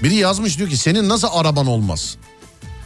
Biri 0.06 0.14
yazmış 0.14 0.58
diyor 0.58 0.70
ki 0.70 0.76
senin 0.76 1.08
nasıl 1.08 1.28
araban 1.32 1.66
olmaz? 1.66 2.16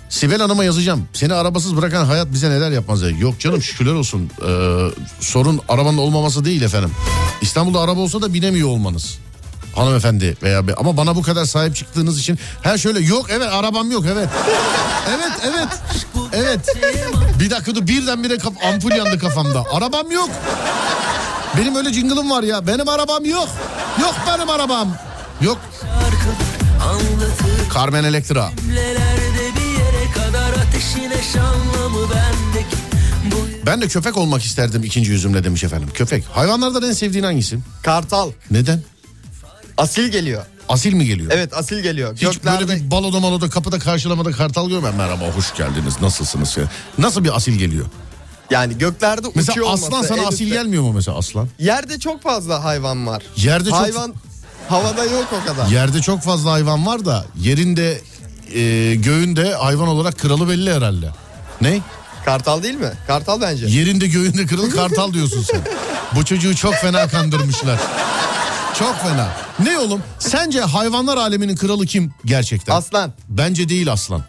Sibel 0.08 0.40
Hanım'a 0.40 0.64
yazacağım. 0.64 1.08
Seni 1.12 1.34
arabasız 1.34 1.76
bırakan 1.76 2.04
hayat 2.04 2.32
bize 2.32 2.50
neler 2.50 2.70
yapmaz. 2.70 3.02
ya. 3.02 3.08
Yok 3.08 3.40
canım 3.40 3.62
şükürler 3.62 3.92
olsun. 3.92 4.30
Ee, 4.48 4.86
sorun 5.20 5.60
arabanın 5.68 5.98
olmaması 5.98 6.44
değil 6.44 6.62
efendim. 6.62 6.90
İstanbul'da 7.42 7.80
araba 7.80 8.00
olsa 8.00 8.22
da 8.22 8.34
binemiyor 8.34 8.68
olmanız. 8.68 9.18
Hanımefendi 9.74 10.36
veya 10.42 10.66
be. 10.66 10.74
Ama 10.74 10.96
bana 10.96 11.16
bu 11.16 11.22
kadar 11.22 11.44
sahip 11.44 11.76
çıktığınız 11.76 12.20
için 12.20 12.38
her 12.62 12.78
şöyle 12.78 13.00
yok 13.00 13.26
evet 13.30 13.48
arabam 13.52 13.90
yok 13.90 14.04
evet. 14.12 14.28
Evet 15.10 15.32
evet. 15.44 15.68
Evet. 16.32 16.76
Bir 17.40 17.50
dakika 17.50 17.74
dur 17.74 17.86
birdenbire 17.86 18.34
kaf- 18.38 18.64
ampul 18.72 18.90
yandı 18.90 19.18
kafamda. 19.18 19.64
Arabam 19.72 20.10
yok. 20.10 20.30
Benim 21.58 21.76
öyle 21.76 21.92
jingle'ım 21.92 22.30
var 22.30 22.42
ya. 22.42 22.66
Benim 22.66 22.88
arabam 22.88 23.24
yok. 23.24 23.48
Yok 24.00 24.14
benim 24.26 24.50
arabam. 24.50 24.88
Yok. 25.40 25.58
Bendeki 32.10 32.76
Bu 33.32 33.66
Ben 33.66 33.80
de 33.80 33.88
köpek 33.88 34.16
olmak 34.16 34.42
isterdim 34.44 34.82
ikinci 34.84 35.10
yüzümle 35.10 35.44
demiş 35.44 35.64
efendim. 35.64 35.88
Köpek. 35.94 36.24
Hayvanlardan 36.32 36.82
en 36.82 36.92
sevdiğin 36.92 37.24
hangisi? 37.24 37.58
Kartal. 37.82 38.30
Neden? 38.50 38.82
Asil 39.76 40.08
geliyor. 40.08 40.44
Asil 40.68 40.92
mi 40.92 41.04
geliyor? 41.06 41.30
Evet 41.34 41.56
asil 41.56 41.80
geliyor. 41.80 42.14
Hiç 42.14 42.20
Göklerde 42.22 42.68
böyle 42.68 42.80
bir 42.84 42.90
baloda 42.90 43.20
maloda 43.20 43.50
kapıda 43.50 43.78
karşılamada 43.78 44.30
kartal 44.30 44.68
görmem. 44.68 44.94
Merhaba 44.96 45.24
hoş 45.36 45.54
geldiniz 45.54 45.94
nasılsınız? 46.02 46.56
ya? 46.56 46.64
Nasıl 46.98 47.24
bir 47.24 47.36
asil 47.36 47.52
geliyor? 47.52 47.86
yani 48.50 48.78
göklerde 48.78 49.26
uçuyor 49.26 49.36
Mesela 49.46 49.64
olması. 49.66 49.86
aslan 49.86 50.02
sana 50.02 50.18
en 50.22 50.24
asil 50.26 50.44
üstte. 50.46 50.56
gelmiyor 50.56 50.82
mu 50.82 50.92
mesela 50.92 51.18
aslan? 51.18 51.48
Yerde 51.58 51.98
çok 51.98 52.22
fazla 52.22 52.64
hayvan 52.64 53.06
var. 53.06 53.22
Yerde 53.36 53.70
çok 53.70 53.78
Hayvan 53.78 54.14
havada 54.70 55.04
yok 55.04 55.26
o 55.42 55.46
kadar. 55.46 55.66
yerde 55.66 56.00
çok 56.02 56.22
fazla 56.22 56.52
hayvan 56.52 56.86
var 56.86 57.04
da 57.04 57.24
yerinde 57.40 58.00
e, 58.54 58.94
göğünde 58.94 59.54
hayvan 59.54 59.88
olarak 59.88 60.18
kralı 60.18 60.48
belli 60.48 60.74
herhalde. 60.74 61.10
Ne? 61.60 61.80
Kartal 62.24 62.62
değil 62.62 62.74
mi? 62.74 62.92
Kartal 63.06 63.40
bence. 63.40 63.66
Yerinde 63.66 64.06
göğünde 64.06 64.46
kralı 64.46 64.70
kartal 64.70 65.12
diyorsun 65.12 65.42
sen. 65.42 65.60
Bu 66.16 66.24
çocuğu 66.24 66.56
çok 66.56 66.74
fena 66.74 67.08
kandırmışlar. 67.08 67.80
Çok 68.78 68.96
fena. 69.02 69.28
Ne 69.58 69.78
oğlum? 69.78 70.02
Sence 70.18 70.60
hayvanlar 70.60 71.16
aleminin 71.16 71.56
kralı 71.56 71.86
kim 71.86 72.14
gerçekten? 72.24 72.74
Aslan. 72.76 73.12
Bence 73.28 73.68
değil 73.68 73.92
aslan. 73.92 74.22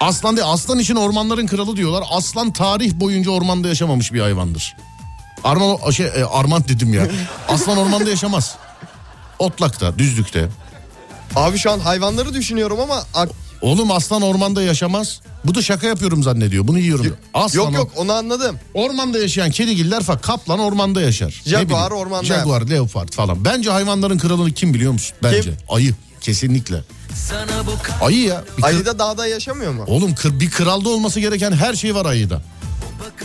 Aslan 0.00 0.36
değil. 0.36 0.48
Aslan 0.50 0.78
için 0.78 0.96
ormanların 0.96 1.46
kralı 1.46 1.76
diyorlar. 1.76 2.04
Aslan 2.10 2.52
tarih 2.52 2.92
boyunca 2.92 3.30
ormanda 3.30 3.68
yaşamamış 3.68 4.12
bir 4.12 4.20
hayvandır. 4.20 4.76
Arman, 5.44 5.90
şey, 5.90 6.06
e, 6.06 6.24
armant 6.24 6.68
dedim 6.68 6.94
ya. 6.94 7.06
Aslan 7.48 7.78
ormanda 7.78 8.10
yaşamaz. 8.10 8.56
Otlakta, 9.40 9.98
düzlükte. 9.98 10.48
Abi 11.36 11.58
şu 11.58 11.70
an 11.70 11.78
hayvanları 11.78 12.34
düşünüyorum 12.34 12.80
ama 12.80 13.04
Oğlum 13.60 13.90
aslan 13.90 14.22
ormanda 14.22 14.62
yaşamaz. 14.62 15.20
Bu 15.44 15.54
da 15.54 15.62
şaka 15.62 15.86
yapıyorum 15.86 16.22
zannediyor. 16.22 16.68
Bunu 16.68 16.78
yiyorum. 16.78 17.04
diyor. 17.04 17.16
Aslan 17.34 17.62
yok 17.62 17.74
yok 17.74 17.90
onu 17.96 18.12
anladım. 18.12 18.58
Ormanda 18.74 19.18
yaşayan 19.18 19.50
kedigiller 19.50 20.02
falan 20.02 20.20
kaplan 20.20 20.58
ormanda 20.58 21.00
yaşar. 21.00 21.42
Jaguar 21.46 21.90
ormanda 21.90 22.24
Jaguar, 22.24 22.62
leopard 22.62 23.08
falan. 23.12 23.44
Bence 23.44 23.70
hayvanların 23.70 24.18
kralını 24.18 24.52
kim 24.52 24.74
biliyor 24.74 24.92
musun? 24.92 25.16
Bence. 25.22 25.40
Kim? 25.42 25.56
Ayı. 25.68 25.94
Kesinlikle. 26.20 26.84
Ayı 28.00 28.20
ya. 28.22 28.44
Bir 28.56 28.62
kır- 28.62 28.68
Ayı 28.68 28.86
da 28.86 28.98
dağda 28.98 29.26
yaşamıyor 29.26 29.72
mu? 29.72 29.84
Oğlum 29.86 30.14
kır, 30.14 30.40
bir 30.40 30.50
kralda 30.50 30.88
olması 30.88 31.20
gereken 31.20 31.52
her 31.52 31.74
şey 31.74 31.94
var 31.94 32.06
ayıda. 32.06 32.42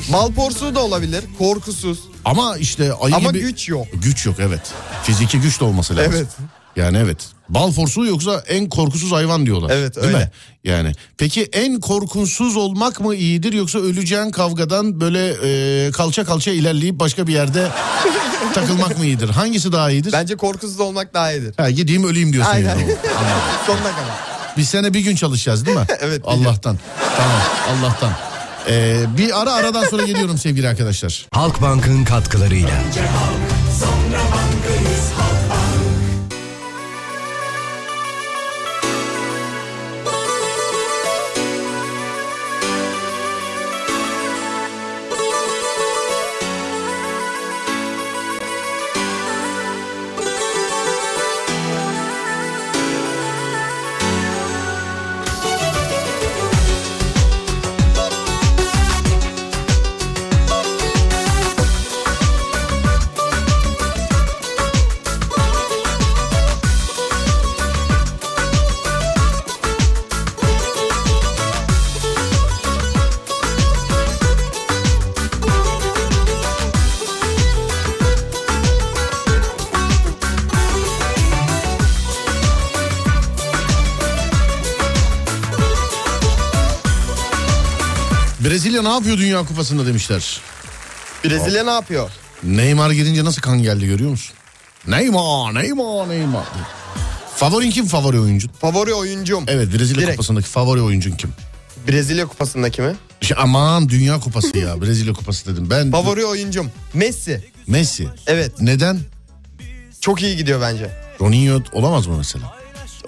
Mal 0.09 0.31
porsuğu 0.33 0.75
da 0.75 0.79
olabilir. 0.83 1.23
Korkusuz. 1.37 1.99
Ama 2.25 2.57
işte 2.57 2.93
ayı 2.93 3.15
Ama 3.15 3.29
gibi... 3.29 3.39
güç 3.39 3.69
yok. 3.69 3.87
Güç 3.93 4.25
yok 4.25 4.35
evet. 4.39 4.61
Fiziki 5.03 5.39
güç 5.39 5.59
de 5.59 5.65
olması 5.65 5.95
lazım. 5.97 6.13
Evet. 6.15 6.27
Yani 6.75 6.97
evet. 6.97 7.17
Bal 7.49 7.71
forsuğu 7.71 8.05
yoksa 8.05 8.43
en 8.47 8.69
korkusuz 8.69 9.11
hayvan 9.11 9.45
diyorlar. 9.45 9.69
Evet, 9.73 9.95
Değil 9.95 10.07
öyle. 10.07 10.17
mi? 10.17 10.31
Yani 10.63 10.91
peki 11.17 11.43
en 11.43 11.79
korkusuz 11.79 12.55
olmak 12.55 12.99
mı 12.99 13.15
iyidir 13.15 13.53
yoksa 13.53 13.79
öleceğin 13.79 14.31
kavgadan 14.31 15.01
böyle 15.01 15.35
e, 15.87 15.91
kalça 15.91 16.25
kalça 16.25 16.51
ilerleyip 16.51 16.99
başka 16.99 17.27
bir 17.27 17.33
yerde 17.33 17.67
takılmak 18.53 18.97
mı 18.99 19.05
iyidir? 19.05 19.29
Hangisi 19.29 19.71
daha 19.71 19.91
iyidir? 19.91 20.11
Bence 20.13 20.35
korkusuz 20.35 20.79
olmak 20.79 21.13
daha 21.13 21.31
iyidir. 21.31 21.53
Ha, 21.57 21.69
gideyim 21.69 22.03
öleyim 22.03 22.33
diyorsun 22.33 22.51
Aynen. 22.51 22.69
yani. 22.69 22.85
Sonuna 23.67 23.81
kadar. 23.91 24.35
Biz 24.57 24.69
sene 24.69 24.93
bir 24.93 24.99
gün 24.99 25.15
çalışacağız 25.15 25.65
değil 25.65 25.77
mi? 25.77 25.85
Evet. 25.99 26.21
Allah'tan. 26.25 26.79
Tamam 27.17 27.41
Allah'tan. 27.69 28.11
Ee, 28.69 29.05
bir 29.17 29.41
ara 29.41 29.53
aradan 29.53 29.83
sonra 29.83 30.03
geliyorum 30.03 30.37
sevgili 30.37 30.67
arkadaşlar. 30.67 31.27
Halkbank'ın 31.31 32.03
katkılarıyla. 32.05 32.69
Brezilya 88.75 88.89
ne 88.89 88.95
yapıyor 88.95 89.17
Dünya 89.17 89.43
Kupası'nda 89.45 89.85
demişler. 89.87 90.41
Brezilya 91.25 91.63
ne 91.63 91.69
yapıyor? 91.69 92.09
Neymar 92.43 92.91
girince 92.91 93.23
nasıl 93.25 93.41
kan 93.41 93.63
geldi 93.63 93.85
görüyor 93.85 94.09
musun? 94.09 94.35
Neymar, 94.87 95.55
Neymar, 95.55 96.09
Neymar. 96.09 96.43
Favorin 97.35 97.69
kim 97.71 97.85
favori 97.85 98.19
oyuncun? 98.19 98.51
Favori 98.61 98.93
oyuncum. 98.93 99.43
Evet 99.47 99.73
Brezilya 99.73 100.01
Direkt. 100.01 100.11
kupasındaki 100.11 100.47
favori 100.47 100.81
oyuncun 100.81 101.11
kim? 101.11 101.33
Brezilya 101.87 102.25
kupasındaki 102.25 102.81
mi? 102.81 102.95
Şey, 103.21 103.37
aman 103.39 103.89
dünya 103.89 104.19
kupası 104.19 104.57
ya 104.57 104.81
Brezilya 104.81 105.13
kupası 105.13 105.45
dedim. 105.53 105.69
Ben 105.69 105.91
Favori 105.91 106.25
oyuncum. 106.25 106.71
Messi. 106.93 107.51
Messi. 107.67 108.07
Evet. 108.27 108.51
Neden? 108.61 108.99
Çok 110.01 110.21
iyi 110.23 110.37
gidiyor 110.37 110.61
bence. 110.61 110.91
Ronaldo 111.21 111.63
olamaz 111.71 112.07
mı 112.07 112.17
mesela? 112.17 112.53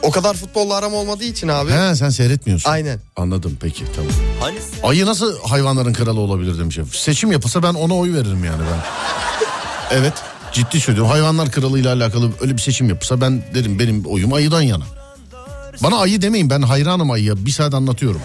O 0.04 0.12
kadar 0.12 0.34
futbolla 0.34 0.76
aram 0.76 0.94
olmadığı 0.94 1.24
için 1.24 1.48
abi. 1.48 1.72
He 1.72 1.96
sen 1.96 2.10
seyretmiyorsun. 2.10 2.70
Aynen. 2.70 3.00
Anladım 3.16 3.58
peki 3.62 3.84
tamam. 3.96 4.12
Ayı 4.84 5.06
nasıl 5.06 5.40
hayvanların 5.44 5.94
kralı 5.94 6.20
olabilir 6.20 6.60
demiş. 6.60 6.80
Seçim 6.94 7.32
yapılsa 7.32 7.64
ben 7.64 7.74
ona 7.74 7.96
oy 7.98 8.14
veririm 8.14 8.44
yani 8.44 8.62
ben. 8.72 8.80
Evet 9.98 10.14
ciddi 10.54 10.80
söylüyorum. 10.82 11.12
Hayvanlar 11.12 11.52
kralı 11.52 11.80
ile 11.80 11.90
alakalı 11.90 12.32
öyle 12.42 12.54
bir 12.54 12.62
seçim 12.62 12.90
yapılsa 12.90 13.22
ben 13.22 13.44
derim 13.56 13.80
benim 13.80 14.06
oyum 14.06 14.34
ayıdan 14.34 14.62
yana. 14.62 14.84
Bana 15.84 15.98
ayı 15.98 16.22
demeyin 16.22 16.50
ben 16.50 16.62
hayranım 16.62 17.12
ayıya. 17.12 17.46
Bir 17.46 17.52
saat 17.52 17.74
anlatıyorum. 17.74 18.22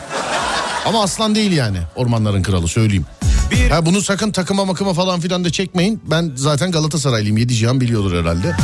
Ama 0.86 1.02
aslan 1.02 1.34
değil 1.34 1.52
yani 1.52 1.78
ormanların 1.96 2.42
kralı 2.42 2.68
söyleyeyim. 2.68 3.06
Ha, 3.70 3.86
bunu 3.86 4.02
sakın 4.02 4.32
takıma 4.32 4.64
makıma 4.64 4.94
falan 4.94 5.20
filan 5.20 5.44
da 5.44 5.50
çekmeyin. 5.52 6.00
Ben 6.10 6.32
zaten 6.36 6.72
Galatasaraylıyım. 6.72 7.36
Yedi 7.36 7.54
cihan 7.54 7.80
biliyordur 7.80 8.20
herhalde. 8.20 8.56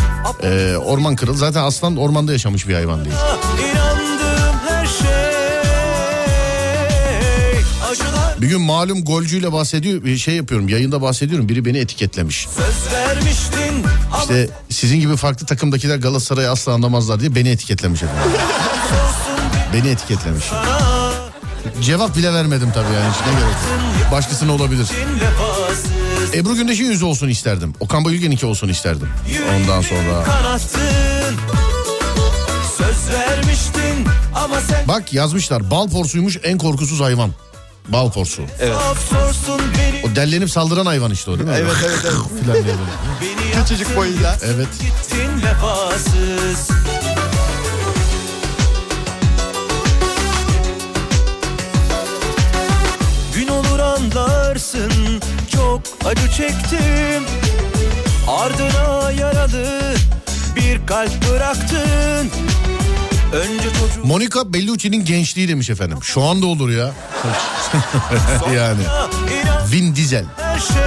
Ee, 0.42 0.76
orman 0.76 1.16
kralı. 1.16 1.36
Zaten 1.36 1.62
aslan 1.62 1.96
ormanda 1.96 2.32
yaşamış 2.32 2.68
bir 2.68 2.74
hayvan 2.74 3.04
değil. 3.04 3.16
Bir 8.40 8.46
gün 8.46 8.60
malum 8.60 9.04
golcüyle 9.04 9.52
bahsediyor, 9.52 10.16
şey 10.16 10.34
yapıyorum, 10.34 10.68
yayında 10.68 11.02
bahsediyorum. 11.02 11.48
Biri 11.48 11.64
beni 11.64 11.78
etiketlemiş. 11.78 12.48
İşte 14.20 14.48
sizin 14.70 15.00
gibi 15.00 15.16
farklı 15.16 15.46
takımdakiler 15.46 15.96
Galatasaray'ı 15.96 16.50
asla 16.50 16.72
anlamazlar 16.72 17.20
diye 17.20 17.34
beni 17.34 17.48
etiketlemiş 17.48 18.02
efendim. 18.02 18.32
beni 19.72 19.88
etiketlemiş. 19.88 20.44
Cevap 21.82 22.16
bile 22.16 22.34
vermedim 22.34 22.72
tabii 22.74 22.94
yani 22.94 23.12
hiç 23.14 23.20
ne 23.26 23.32
gerek 23.32 23.42
yok. 24.02 24.12
Başkasına 24.12 24.52
olabilir. 24.52 24.86
Ebru 26.34 26.54
Gündeş'in 26.54 26.84
yüzü 26.84 27.04
olsun 27.04 27.28
isterdim. 27.28 27.74
Okan 27.80 28.04
Bayülgen'inki 28.04 28.46
olsun 28.46 28.68
isterdim. 28.68 29.08
Ondan 29.56 29.80
sonra. 29.82 30.24
Bak 34.88 35.12
yazmışlar 35.12 35.70
bal 35.70 35.88
porsuymuş 35.88 36.38
en 36.42 36.58
korkusuz 36.58 37.00
hayvan. 37.00 37.30
Bal 37.88 38.10
porsu. 38.12 38.42
Beni 39.78 40.12
O 40.12 40.16
dellenip 40.16 40.50
saldıran 40.50 40.86
hayvan 40.86 41.10
işte 41.10 41.30
o 41.30 41.38
değil 41.38 41.48
mi? 41.48 41.54
Evet 41.58 41.72
evet 41.86 41.98
evet. 42.04 42.42
Filan 42.42 42.54
diye 42.64 42.74
böyle. 42.74 43.52
Küçücük 43.62 43.96
boyuyla. 43.96 44.36
Evet. 44.44 44.68
gittin 44.80 45.42
vefasız 45.42 46.68
Gün 53.34 53.48
olur 53.48 53.78
anlarsın 53.78 54.92
çok 55.52 55.80
acı 56.04 56.30
çektim 56.32 57.24
Ardına 58.28 59.10
yaralı 59.10 59.94
bir 60.56 60.86
kalp 60.86 61.30
bıraktın 61.30 62.30
çocuk 63.32 64.04
Monica 64.04 64.52
Bellucci'nin 64.52 65.04
gençliği 65.04 65.48
demiş 65.48 65.70
efendim. 65.70 65.98
Şu 66.02 66.22
anda 66.22 66.46
olur 66.46 66.70
ya. 66.70 66.92
yani. 68.54 68.82
Vin 69.72 69.96
Diesel. 69.96 70.24
şey 70.68 70.82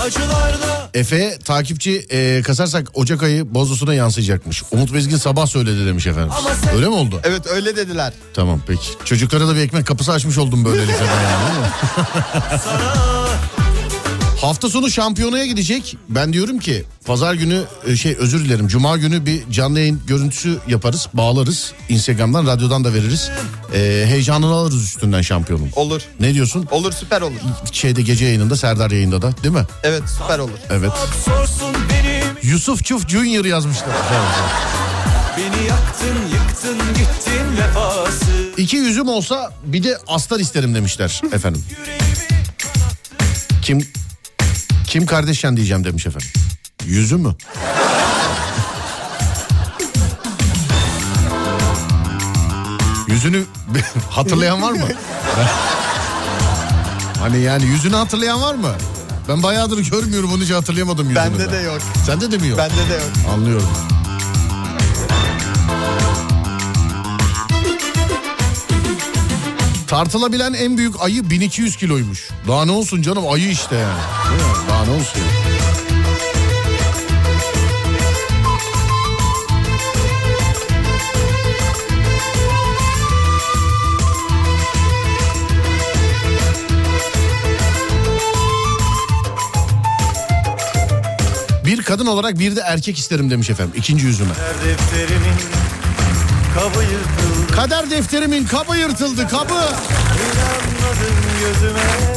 Acılarda 0.00 0.90
Efe 0.94 1.38
takipçi 1.44 2.06
e, 2.10 2.42
kasarsak 2.42 2.88
Ocak 2.94 3.22
ayı 3.22 3.54
bozusuna 3.54 3.94
yansıyacakmış. 3.94 4.62
Umut 4.70 4.94
Bezgin 4.94 5.16
sabah 5.16 5.46
söyledi 5.46 5.86
demiş 5.86 6.06
efendim. 6.06 6.32
Öyle 6.76 6.86
mi 6.88 6.94
oldu? 6.94 7.20
Evet 7.24 7.46
öyle 7.46 7.76
dediler. 7.76 8.12
Tamam 8.34 8.60
peki. 8.66 8.88
Çocuklara 9.04 9.48
da 9.48 9.54
bir 9.54 9.60
ekmek 9.60 9.86
kapısı 9.86 10.12
açmış 10.12 10.38
oldum 10.38 10.64
böylelikle 10.64 10.94
ben 11.00 11.22
yani? 11.30 11.68
Hafta 14.40 14.68
sonu 14.68 14.90
şampiyonaya 14.90 15.46
gidecek. 15.46 15.96
Ben 16.08 16.32
diyorum 16.32 16.58
ki 16.58 16.84
pazar 17.06 17.34
günü 17.34 17.62
e, 17.86 17.96
şey 17.96 18.16
özür 18.18 18.44
dilerim. 18.44 18.68
Cuma 18.68 18.96
günü 18.96 19.26
bir 19.26 19.50
canlı 19.50 19.78
yayın 19.78 20.00
görüntüsü 20.06 20.58
yaparız. 20.68 21.08
Bağlarız. 21.14 21.72
Instagram'dan 21.88 22.46
radyodan 22.46 22.84
da 22.84 22.94
veririz. 22.94 23.30
E, 23.74 24.04
heyecanını 24.08 24.54
alırız 24.54 24.82
üstünden 24.84 25.22
şampiyonun. 25.22 25.68
Olur. 25.76 26.02
Ne 26.20 26.34
diyorsun? 26.34 26.66
Olur 26.70 26.92
süper 26.92 27.20
olur. 27.20 27.36
Şeyde 27.72 28.02
gece 28.02 28.24
yayınında 28.24 28.56
Serdar 28.56 28.90
yayında 28.90 29.22
da 29.22 29.32
değil 29.42 29.54
mi? 29.54 29.64
Evet 29.82 30.02
süper 30.18 30.38
olur. 30.38 30.58
Evet. 30.70 30.92
Yusuf 32.42 32.84
Çuf 32.84 33.08
Junior 33.08 33.44
yazmışlar. 33.44 33.88
Beni 35.36 35.66
yaktın 35.68 36.16
yıktın 36.32 36.78
gittin 36.88 37.56
vefasız 37.56 38.22
İki 38.56 38.76
yüzüm 38.76 39.08
olsa 39.08 39.52
bir 39.64 39.82
de 39.82 39.98
astar 40.06 40.40
isterim 40.40 40.74
demişler 40.74 41.20
efendim. 41.32 41.64
Kim 43.62 43.86
kim 44.94 45.06
kardeşen 45.06 45.56
diyeceğim 45.56 45.84
demiş 45.84 46.06
efendim. 46.06 46.28
Yüzü 46.84 47.16
mü? 47.16 47.34
Yüzünü 53.08 53.42
hatırlayan 54.10 54.62
var 54.62 54.72
mı? 54.72 54.88
hani 57.20 57.40
yani 57.40 57.64
yüzünü 57.64 57.94
hatırlayan 57.94 58.42
var 58.42 58.54
mı? 58.54 58.72
Ben 59.28 59.42
bayağıdır 59.42 59.78
görmüyorum 59.90 60.32
onun 60.32 60.42
için 60.42 60.54
hatırlayamadım 60.54 61.08
yüzünü. 61.08 61.24
Bende 61.24 61.46
ben. 61.46 61.52
de 61.52 61.56
yok. 61.56 61.80
Sende 62.06 62.32
de 62.32 62.38
mi 62.38 62.48
yok? 62.48 62.58
Bende 62.58 62.90
de 62.90 62.94
yok. 62.94 63.34
Anlıyorum. 63.34 63.68
Tartılabilen 69.94 70.52
en 70.52 70.78
büyük 70.78 71.02
ayı 71.02 71.30
1200 71.30 71.76
kiloymuş. 71.76 72.30
Daha 72.48 72.64
ne 72.64 72.72
olsun 72.72 73.02
canım 73.02 73.24
ayı 73.32 73.50
işte 73.50 73.76
yani. 73.76 74.00
Daha 74.68 74.84
ne 74.84 74.90
olsun? 74.90 75.22
Bir 91.64 91.82
kadın 91.82 92.06
olarak 92.06 92.38
bir 92.38 92.56
de 92.56 92.60
erkek 92.60 92.98
isterim 92.98 93.30
demiş 93.30 93.50
efendim 93.50 93.74
ikinci 93.76 94.06
yüzüme. 94.06 94.34
Kabı 96.54 96.82
yıkıldı 96.82 97.54
Kader 97.56 97.90
defterimin 97.90 98.46
kabı 98.46 98.76
yırtıldı 98.76 99.28
kabı. 99.28 99.54
İnanmadın 100.24 101.16
gözüme. 101.40 102.16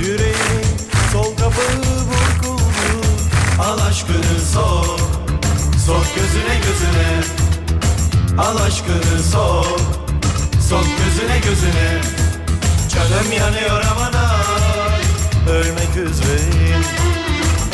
Yüreğimin 0.00 0.78
sol 1.12 1.36
kapağı 1.36 1.82
burkuldu. 2.08 2.62
Al 3.62 3.78
aşkını 3.88 4.40
sok 4.52 5.00
Sok 5.86 6.06
gözüne 6.16 6.56
gözüne. 6.58 7.20
Al 8.38 8.56
aşkını 8.56 9.22
sok 9.32 9.80
Sok 10.68 10.84
gözüne 10.98 11.38
gözüne. 11.38 12.00
Canım 12.94 13.32
yanıyor 13.32 13.84
aman 13.92 14.12
ay. 14.12 15.02
Ölmek 15.56 15.96
üzereyim. 15.96 16.84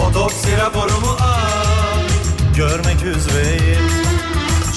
Otopsi 0.08 0.56
raporumu 0.56 1.10
al. 1.10 2.00
Görmek 2.56 3.02
üzereyim 3.04 4.03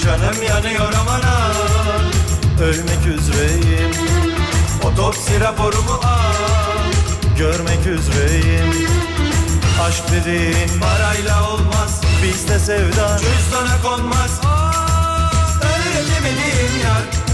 Canım 0.08 0.42
yanıyor 0.42 0.92
aman 1.00 1.20
ay 1.20 2.68
Ölmek 2.68 3.06
üzereyim. 3.18 3.90
Otopsi 4.84 5.40
raporumu 5.40 5.92
al. 5.92 6.92
Görmek 7.38 7.86
üzereyim. 7.86 8.88
Aşk 9.82 10.02
dediğin 10.12 10.80
parayla 10.80 11.50
olmaz. 11.50 12.00
Bizde 12.22 12.58
sevda 12.58 13.18
cüzdana 13.18 13.82
konmaz. 13.82 14.40
Öğretemedim 15.62 16.80
yar 16.84 17.27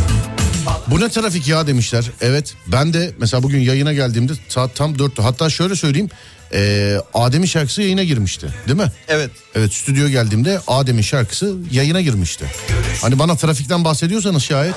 Bu 0.86 1.00
ne 1.00 1.08
trafik 1.08 1.48
ya 1.48 1.66
demişler. 1.66 2.10
Evet 2.20 2.54
ben 2.66 2.92
de 2.92 3.12
mesela 3.18 3.42
bugün 3.42 3.58
yayına 3.60 3.92
geldiğimde 3.92 4.32
saat 4.48 4.76
tam 4.76 4.94
4'tü. 4.94 5.22
Hatta 5.22 5.50
şöyle 5.50 5.76
söyleyeyim. 5.76 6.10
E, 6.54 6.96
Adem'in 7.14 7.46
şarkısı 7.46 7.82
yayına 7.82 8.02
girmişti 8.04 8.48
değil 8.68 8.78
mi? 8.78 8.92
Evet. 9.08 9.30
Evet 9.54 9.74
stüdyo 9.74 10.08
geldiğimde 10.08 10.60
Adem'in 10.66 11.02
şarkısı 11.02 11.54
yayına 11.72 12.00
girmişti. 12.00 12.44
Hani 13.02 13.18
bana 13.18 13.36
trafikten 13.36 13.84
bahsediyorsanız 13.84 14.42
şayet. 14.42 14.74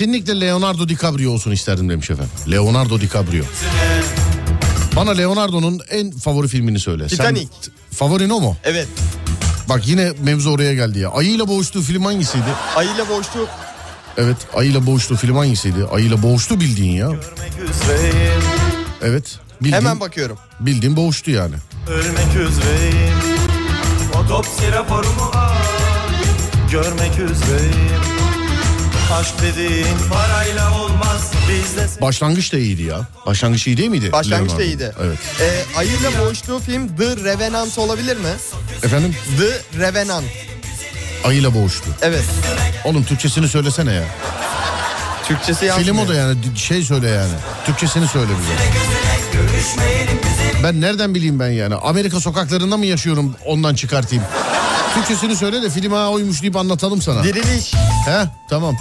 Kesinlikle 0.00 0.40
Leonardo 0.40 0.88
DiCaprio 0.88 1.30
olsun 1.32 1.50
isterdim 1.50 1.88
demiş 1.88 2.10
efendim. 2.10 2.32
Leonardo 2.50 3.00
DiCaprio. 3.00 3.44
Bana 4.96 5.10
Leonardo'nun 5.10 5.80
en 5.90 6.10
favori 6.10 6.48
filmini 6.48 6.78
söyle. 6.80 7.08
Sen- 7.08 7.16
Titanic. 7.16 7.48
favorin 7.90 8.30
o 8.30 8.40
mu? 8.40 8.56
Evet. 8.64 8.88
Bak 9.68 9.88
yine 9.88 10.12
mevzu 10.22 10.50
oraya 10.50 10.74
geldi 10.74 10.98
ya. 10.98 11.10
Ayıyla 11.10 11.48
boğuştuğu 11.48 11.82
film 11.82 12.04
hangisiydi? 12.04 12.44
Ayıyla 12.76 13.08
boğuştu. 13.08 13.38
Evet 14.16 14.36
ayıyla 14.54 14.86
boğuştuğu 14.86 15.16
film 15.16 15.36
hangisiydi? 15.36 15.84
Ayıyla 15.92 16.22
boğuştu 16.22 16.60
bildiğin 16.60 16.92
ya. 16.92 17.10
Evet. 19.02 19.38
Bildiğin, 19.60 19.74
Hemen 19.74 20.00
bakıyorum. 20.00 20.38
bildiğin 20.60 20.96
boğuştu 20.96 21.30
yani. 21.30 21.54
Ölmek 21.88 22.48
üzereyim 22.50 23.18
Otopsi 24.24 24.72
raporumu 24.72 25.30
al 25.34 25.54
Görmek 26.72 27.12
üzereyim 27.12 28.00
Aşk 29.12 29.34
dediğin 29.42 29.86
parayla 30.12 30.80
olmaz 30.80 31.30
Bizde 31.48 32.00
Başlangıç 32.02 32.52
da 32.52 32.58
iyiydi 32.58 32.82
ya. 32.82 33.00
Başlangıç 33.26 33.66
iyi 33.66 33.76
değil 33.76 33.88
miydi? 33.90 34.12
Başlangıç 34.12 34.56
da 34.58 34.62
iyiydi. 34.62 34.92
Evet. 35.04 35.18
Ee, 35.40 35.78
ayıyla 35.78 36.10
boğuştuğu 36.18 36.58
film 36.58 36.96
The 36.96 37.04
Revenant 37.24 37.78
olabilir 37.78 38.16
mi? 38.16 38.28
Efendim 38.82 39.14
The 39.38 39.78
Revenant. 39.80 40.24
ayıyla 41.24 41.54
boğuştu. 41.54 41.90
Evet. 42.02 42.24
Oğlum 42.84 43.04
Türkçesini 43.04 43.48
söylesene 43.48 43.92
ya. 43.92 44.04
Türkçesi 45.28 45.64
yazmıyor. 45.64 45.86
Film 45.94 45.98
o 46.04 46.08
da 46.08 46.14
yani 46.14 46.36
şey 46.56 46.82
söyle 46.82 47.08
yani. 47.08 47.32
Türkçesini 47.66 48.08
söyle 48.08 48.30
bize. 48.40 48.52
Ben 50.62 50.80
nereden 50.80 51.14
bileyim 51.14 51.40
ben 51.40 51.50
yani? 51.50 51.74
Amerika 51.74 52.20
sokaklarında 52.20 52.76
mı 52.76 52.86
yaşıyorum 52.86 53.34
ondan 53.46 53.74
çıkartayım. 53.74 54.24
Türkçesini 54.94 55.36
söyle 55.36 55.62
de 55.62 55.70
film 55.70 55.92
ha 55.92 56.08
oymuş 56.10 56.42
deyip 56.42 56.56
anlatalım 56.56 57.02
sana. 57.02 57.24
Diriliş. 57.24 57.74
He 58.04 58.24
tamam. 58.48 58.76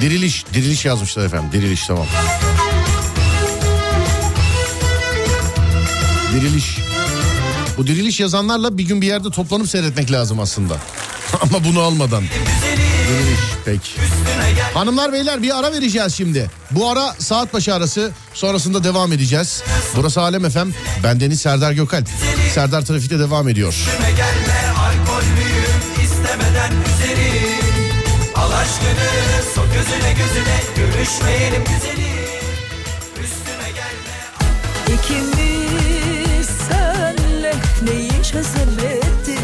Diriliş, 0.00 0.44
diriliş 0.54 0.84
yazmışlar 0.84 1.24
efendim. 1.24 1.48
Diriliş 1.52 1.86
tamam. 1.86 2.06
Diriliş. 6.32 6.83
Bu 7.76 7.86
diriliş 7.86 8.20
yazanlarla 8.20 8.78
bir 8.78 8.82
gün 8.84 9.00
bir 9.02 9.06
yerde 9.06 9.30
toplanıp 9.30 9.68
seyretmek 9.68 10.12
lazım 10.12 10.40
aslında. 10.40 10.76
Ama 11.42 11.64
bunu 11.64 11.80
almadan. 11.80 12.24
Diriliş 13.08 13.40
peki. 13.64 13.90
Hanımlar 14.74 15.12
beyler 15.12 15.42
bir 15.42 15.58
ara 15.58 15.72
vereceğiz 15.72 16.14
şimdi. 16.14 16.50
Bu 16.70 16.90
ara 16.90 17.14
saat 17.18 17.54
başı 17.54 17.74
arası 17.74 18.10
sonrasında 18.34 18.84
devam 18.84 19.12
edeceğiz. 19.12 19.62
Burası 19.96 20.20
Alem 20.20 20.50
FM. 20.50 20.68
Ben 21.04 21.20
Deniz 21.20 21.40
Serdar 21.40 21.72
Gökalp. 21.72 22.08
Serdar 22.54 22.82
Trafik'te 22.84 23.18
devam 23.18 23.48
ediyor. 23.48 23.74
gelme 24.16 24.74
alkollüyüm 24.78 26.04
istemeden 26.04 26.72
üzerim 26.72 27.64
Al 28.34 28.50
aşkını 28.52 29.08
sok 29.54 29.66
gözüne 29.74 30.12
gözüne 30.12 30.60
Görüşmeyelim 30.76 31.64
güzelim 31.64 32.03
senle 37.84 37.96
neyi 37.96 38.22
çözemedik 38.22 39.34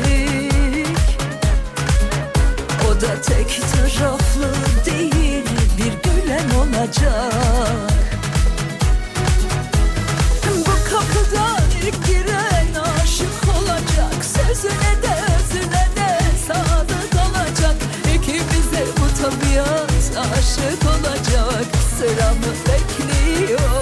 O 2.89 3.01
da 3.01 3.23
tek 3.23 3.61
taraflı 3.73 4.53
değil 4.87 5.45
bir 5.79 6.11
gülen 6.11 6.51
olacak. 6.51 7.33
Bu 10.57 10.91
kapıdan 10.91 11.63
ilk 11.83 12.07
giren 12.07 12.75
aşık 13.03 13.57
olacak 13.59 14.25
Sözüne 14.25 15.03
de 15.03 15.15
özüne 15.37 15.87
de 15.97 16.19
sadık 16.47 17.15
olacak. 17.15 17.77
İkimize 18.15 18.85
bu 18.97 19.23
tabiat 19.23 20.27
aşık 20.33 20.83
olacak 20.85 21.67
Sıramı 21.99 22.53
bekliyorum 22.67 23.80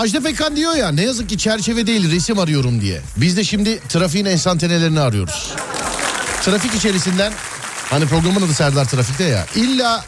Ajda 0.00 0.20
Pekkan 0.20 0.56
diyor 0.56 0.74
ya 0.76 0.88
ne 0.88 1.02
yazık 1.02 1.28
ki 1.28 1.38
çerçeve 1.38 1.86
değil 1.86 2.10
resim 2.12 2.38
arıyorum 2.38 2.80
diye. 2.80 3.00
Biz 3.16 3.36
de 3.36 3.44
şimdi 3.44 3.80
trafiğin 3.88 4.24
enstantanelerini 4.24 5.00
arıyoruz. 5.00 5.54
Trafik 6.42 6.74
içerisinden 6.74 7.32
hani 7.90 8.06
programın 8.06 8.42
adı 8.42 8.54
Serdar 8.54 8.84
Trafik'te 8.84 9.24
ya 9.24 9.46
illa 9.54 10.04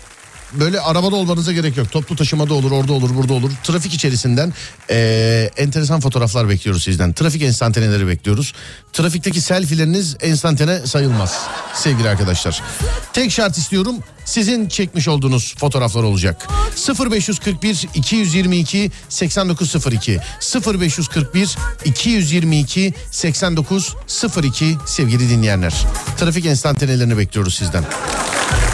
böyle 0.61 0.81
arabada 0.81 1.17
olmanıza 1.17 1.53
gerek 1.53 1.77
yok. 1.77 1.93
Toplu 1.93 2.17
taşımada 2.17 2.55
olur, 2.55 2.71
orada 2.71 2.93
olur, 2.93 3.11
burada 3.15 3.33
olur. 3.33 3.51
Trafik 3.65 3.95
içerisinden 3.95 4.53
eee, 4.91 5.51
enteresan 5.57 6.01
fotoğraflar 6.01 6.49
bekliyoruz 6.49 6.85
sizden. 6.85 7.13
Trafik 7.13 7.43
enstantaneleri 7.43 8.07
bekliyoruz. 8.07 8.53
Trafikteki 8.93 9.41
selfileriniz 9.41 10.17
enstantane 10.21 10.87
sayılmaz 10.87 11.39
sevgili 11.75 12.09
arkadaşlar. 12.09 12.63
Tek 13.13 13.33
şart 13.33 13.59
istiyorum 13.59 13.97
sizin 14.25 14.69
çekmiş 14.69 15.09
olduğunuz 15.09 15.55
fotoğraflar 15.59 16.03
olacak. 16.03 16.49
0541 17.11 17.89
222 17.95 18.91
8902 19.09 20.21
0541 20.67 21.57
222 21.85 22.95
8902 23.11 24.79
sevgili 24.87 25.31
dinleyenler. 25.31 25.75
Trafik 26.17 26.47
enstantanelerini 26.47 27.19
bekliyoruz 27.19 27.55
sizden. 27.55 27.85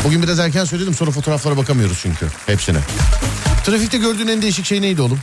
Bugün 0.04 0.22
biraz 0.22 0.38
erken 0.38 0.64
söyledim 0.64 0.94
sonra 0.94 1.10
fotoğraflara 1.10 1.56
bakamıyoruz 1.56 1.98
çünkü 2.02 2.26
hepsine. 2.46 2.78
Trafikte 3.64 3.98
gördüğün 3.98 4.28
en 4.28 4.42
değişik 4.42 4.66
şey 4.66 4.82
neydi 4.82 5.02
oğlum? 5.02 5.18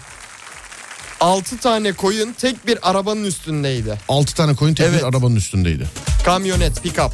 6 1.20 1.58
tane 1.58 1.94
koyun 1.94 2.34
tek 2.34 2.68
bir 2.68 2.90
arabanın 2.90 3.24
üstündeydi. 3.24 4.00
6 4.10 4.36
tane 4.36 4.56
koyun 4.56 4.74
tek 4.74 4.88
Evet. 4.88 5.00
bir 5.02 5.08
arabanın 5.08 5.36
üstündeydi. 5.36 5.88
Kamyonet, 6.26 6.78
pick-up. 6.86 7.12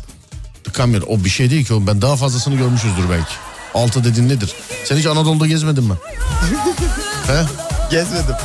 Kamyon 0.74 1.04
o 1.08 1.24
bir 1.24 1.30
şey 1.30 1.50
değil 1.50 1.66
ki 1.66 1.74
oğlum 1.74 1.88
ben 1.88 2.02
daha 2.02 2.16
fazlasını 2.16 2.56
görmüşüzdür 2.56 3.10
belki. 3.10 3.34
6 3.74 4.04
dediğin 4.04 4.30
nedir? 4.30 4.52
Sen 4.86 4.98
hiç 4.98 5.06
Anadolu'da 5.06 5.48
gezmedin 5.48 5.84
mi? 5.84 5.94
He? 7.28 7.44
Gezmedim. 7.92 8.36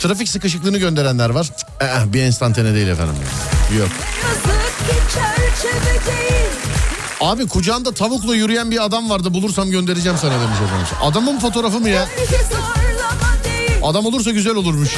Trafik 0.00 0.28
sıkışıklığını 0.28 0.78
gönderenler 0.78 1.30
var. 1.30 1.50
Eh, 1.80 2.12
bir 2.12 2.22
enstantane 2.22 2.74
değil 2.74 2.88
efendim. 2.88 3.14
Yok. 3.78 3.88
Abi 7.20 7.48
kucağında 7.48 7.94
tavukla 7.94 8.34
yürüyen 8.34 8.70
bir 8.70 8.84
adam 8.84 9.10
vardı 9.10 9.34
bulursam 9.34 9.70
göndereceğim 9.70 10.18
sana 10.18 10.32
demiş 10.34 10.56
efendim. 10.64 10.86
Adamın 11.02 11.38
fotoğrafı 11.38 11.80
mı 11.80 11.88
ya? 11.88 12.06
Adam 13.82 14.06
olursa 14.06 14.30
güzel 14.30 14.54
olurmuş. 14.54 14.88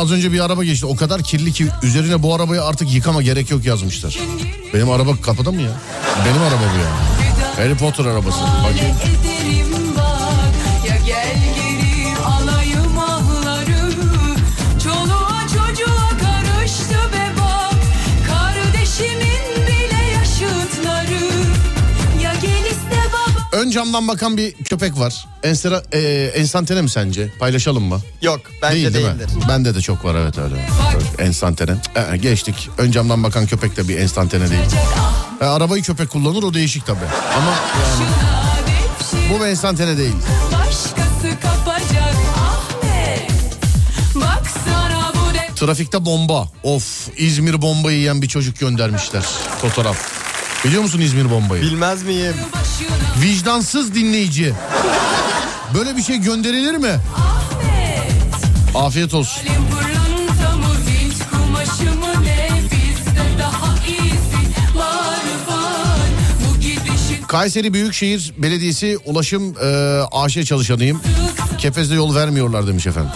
Az 0.00 0.12
önce 0.12 0.32
bir 0.32 0.40
araba 0.40 0.64
geçti. 0.64 0.86
O 0.86 0.96
kadar 0.96 1.22
kirli 1.22 1.52
ki 1.52 1.66
üzerine 1.82 2.22
bu 2.22 2.34
arabayı 2.34 2.62
artık 2.62 2.94
yıkama 2.94 3.22
gerek 3.22 3.50
yok 3.50 3.64
yazmışlar. 3.64 4.18
Benim 4.74 4.90
araba 4.90 5.16
kapıda 5.16 5.52
mı 5.52 5.62
ya? 5.62 5.72
Benim 6.26 6.42
araba 6.42 6.62
bu 6.74 6.78
ya. 6.78 6.90
Harry 7.56 7.76
Potter 7.76 8.04
arabası. 8.04 8.38
Bak 8.40 8.74
Ön 23.70 23.72
camdan 23.72 24.08
bakan 24.08 24.36
bir 24.36 24.52
köpek 24.52 24.98
var. 24.98 25.26
Ensera, 25.42 25.82
e, 25.92 25.98
ensantane 26.36 26.82
mi 26.82 26.90
sence? 26.90 27.32
Paylaşalım 27.38 27.84
mı? 27.84 28.00
Yok 28.22 28.40
bence 28.62 28.74
Değil 28.76 28.94
değil 28.94 29.06
değildir. 29.06 29.36
mi? 29.36 29.42
Bende 29.48 29.74
de 29.74 29.80
çok 29.80 30.04
var 30.04 30.14
evet 30.14 30.38
öyle. 30.38 30.54
Böyle 30.94 31.28
Ensantane. 31.28 31.76
Ee, 32.12 32.16
geçtik. 32.16 32.68
Ön 32.78 32.90
camdan 32.90 33.22
bakan 33.22 33.46
köpek 33.46 33.76
de 33.76 33.88
bir 33.88 33.98
ensantane 33.98 34.50
değil. 34.50 34.60
E, 35.40 35.44
arabayı 35.44 35.82
köpek 35.82 36.10
kullanır 36.10 36.42
o 36.42 36.54
değişik 36.54 36.86
tabii. 36.86 36.98
Ama 37.36 37.50
yani 37.50 38.10
bu 39.34 39.40
bir 39.44 39.46
ensantane 39.46 39.98
değil. 39.98 40.14
Trafikte 45.56 46.04
bomba. 46.04 46.48
Of 46.62 47.08
İzmir 47.16 47.62
bombayı 47.62 47.98
yiyen 47.98 48.22
bir 48.22 48.28
çocuk 48.28 48.58
göndermişler. 48.58 49.22
Fotoğraf. 49.62 49.96
Biliyor 50.64 50.82
musun 50.82 51.00
İzmir 51.00 51.30
bombayı? 51.30 51.62
Bilmez 51.62 52.02
miyim? 52.02 52.34
Vicdansız 53.22 53.94
dinleyici. 53.94 54.54
Böyle 55.74 55.96
bir 55.96 56.02
şey 56.02 56.18
gönderilir 56.18 56.74
mi? 56.74 56.96
Afiyet 58.74 59.14
olsun. 59.14 59.42
Kayseri 67.28 67.72
Büyükşehir 67.72 68.32
Belediyesi 68.38 68.98
Ulaşım 69.04 69.54
e, 69.62 69.66
AŞ 70.12 70.44
çalışanıyım. 70.44 71.00
Kepez'de 71.58 71.94
yol 71.94 72.14
vermiyorlar 72.14 72.66
demiş 72.66 72.86
efendim. 72.86 73.10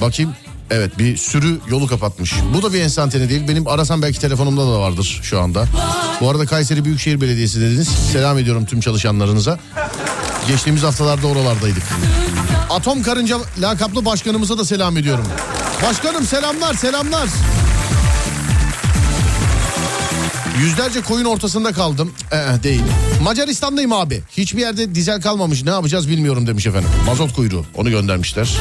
Bakayım. 0.00 0.34
Evet 0.70 0.98
bir 0.98 1.16
sürü 1.16 1.58
yolu 1.68 1.86
kapatmış. 1.86 2.34
Bu 2.54 2.62
da 2.62 2.72
bir 2.72 2.80
ensantane 2.80 3.28
değil. 3.28 3.48
Benim 3.48 3.68
arasam 3.68 4.02
belki 4.02 4.20
telefonumda 4.20 4.62
da 4.62 4.80
vardır 4.80 5.20
şu 5.22 5.40
anda. 5.40 5.64
Bu 6.20 6.30
arada 6.30 6.46
Kayseri 6.46 6.84
Büyükşehir 6.84 7.20
Belediyesi 7.20 7.60
dediniz. 7.60 7.88
Selam 8.12 8.38
ediyorum 8.38 8.64
tüm 8.64 8.80
çalışanlarınıza. 8.80 9.58
Geçtiğimiz 10.48 10.82
haftalarda 10.82 11.26
oralardaydık. 11.26 11.82
Atom 12.70 13.02
Karınca 13.02 13.38
lakaplı 13.60 14.04
başkanımıza 14.04 14.58
da 14.58 14.64
selam 14.64 14.96
ediyorum. 14.96 15.24
Başkanım 15.88 16.24
selamlar 16.24 16.74
selamlar. 16.74 17.28
Yüzlerce 20.60 21.00
koyun 21.00 21.24
ortasında 21.24 21.72
kaldım. 21.72 22.12
Ee, 22.32 22.62
değil. 22.62 22.82
Macaristan'dayım 23.22 23.92
abi. 23.92 24.22
Hiçbir 24.36 24.60
yerde 24.60 24.94
dizel 24.94 25.20
kalmamış. 25.20 25.64
Ne 25.64 25.70
yapacağız 25.70 26.08
bilmiyorum 26.08 26.46
demiş 26.46 26.66
efendim. 26.66 26.90
Mazot 27.06 27.34
kuyruğu. 27.34 27.64
Onu 27.74 27.90
göndermişler. 27.90 28.58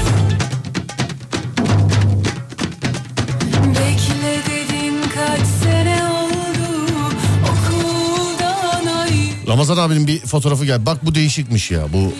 Ramazan 9.47 9.77
abinin 9.77 10.07
bir 10.07 10.19
fotoğrafı 10.19 10.65
geldi. 10.65 10.85
Bak 10.85 11.05
bu 11.05 11.15
değişikmiş 11.15 11.71
ya. 11.71 11.93
Bu 11.93 12.13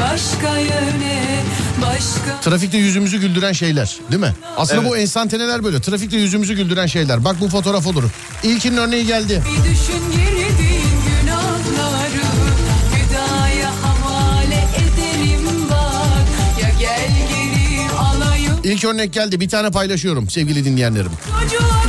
başka 0.00 0.58
yöne 0.58 1.22
Başka 1.82 2.40
trafikte 2.40 2.78
yüzümüzü 2.78 3.20
güldüren 3.20 3.52
şeyler. 3.52 3.96
Değil 4.10 4.20
mi? 4.20 4.34
Aslında 4.56 4.80
Evet. 4.80 4.90
bu 4.90 4.96
enstantaneler 4.96 5.64
böyle. 5.64 5.80
Trafikte 5.80 6.16
yüzümüzü 6.16 6.54
güldüren 6.54 6.86
şeyler. 6.86 7.24
Bak 7.24 7.36
bu 7.40 7.48
fotoğraf 7.48 7.86
olur. 7.86 8.04
İlkinin 8.42 8.76
örneği 8.76 9.06
geldi. 9.06 9.42
bir 9.46 9.70
düşün 9.70 10.02
girdiğin 10.12 10.90
günahları 11.20 12.22
Hüdaya 12.94 13.70
havale 13.82 14.54
ederim 14.76 15.46
bak 15.70 16.62
Ya 16.62 16.68
gel 16.80 17.10
geri 17.28 17.90
alayım 17.90 18.52
İlk 18.64 18.84
örnek 18.84 19.12
geldi. 19.12 19.40
Bir 19.40 19.48
tane 19.48 19.70
paylaşıyorum 19.70 20.30
sevgili 20.30 20.64
dinleyenlerim. 20.64 21.10
Çocuğa 21.42 21.81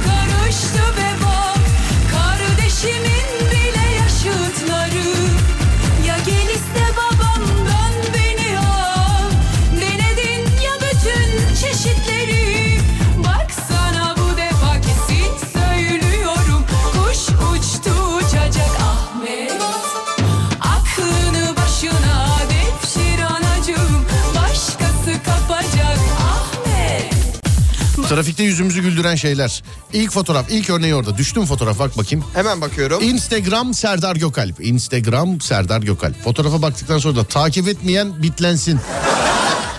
Trafikte 28.13 28.43
yüzümüzü 28.43 28.81
güldüren 28.81 29.15
şeyler. 29.15 29.63
İlk 29.93 30.11
fotoğraf, 30.11 30.45
ilk 30.49 30.69
örneği 30.69 30.95
orada. 30.95 31.17
Düştüm 31.17 31.45
fotoğraf 31.45 31.79
bak 31.79 31.97
bakayım. 31.97 32.25
Hemen 32.33 32.61
bakıyorum. 32.61 33.03
Instagram 33.03 33.73
Serdar 33.73 34.15
Gökalp. 34.15 34.65
Instagram 34.65 35.41
Serdar 35.41 35.81
Gökalp. 35.81 36.23
Fotoğrafa 36.23 36.61
baktıktan 36.61 36.97
sonra 36.97 37.15
da 37.15 37.23
takip 37.23 37.67
etmeyen 37.67 38.23
bitlensin. 38.23 38.79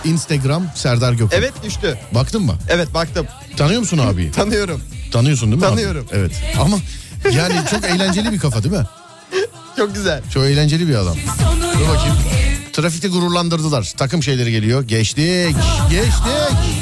Instagram 0.05 0.67
Serdar 0.75 1.11
Gökalp. 1.13 1.33
Evet 1.33 1.53
düştü. 1.63 1.99
Baktın 2.11 2.41
mı? 2.41 2.55
Evet 2.69 2.93
baktım. 2.93 3.27
Tanıyor 3.57 3.79
musun 3.79 3.97
abiyi? 3.97 4.31
Tanıyorum. 4.35 4.81
Tanıyorsun 5.11 5.51
değil 5.51 5.61
mi? 5.61 5.67
abi? 5.67 5.75
Tanıyorum. 5.75 6.07
Evet. 6.11 6.31
Ama 6.59 6.77
yani 7.31 7.53
çok 7.71 7.83
eğlenceli 7.85 8.31
bir 8.31 8.39
kafa 8.39 8.63
değil 8.63 8.75
mi? 8.75 8.85
Çok 9.77 9.95
güzel. 9.95 10.21
Çok 10.33 10.43
eğlenceli 10.43 10.87
bir 10.87 10.95
adam. 10.95 11.15
Dur 11.79 11.87
bakayım. 11.89 12.15
Trafikte 12.73 13.07
gururlandırdılar. 13.07 13.93
Takım 13.97 14.23
şeyleri 14.23 14.51
geliyor. 14.51 14.83
Geçtik. 14.83 15.55
Geçtik. 15.89 16.74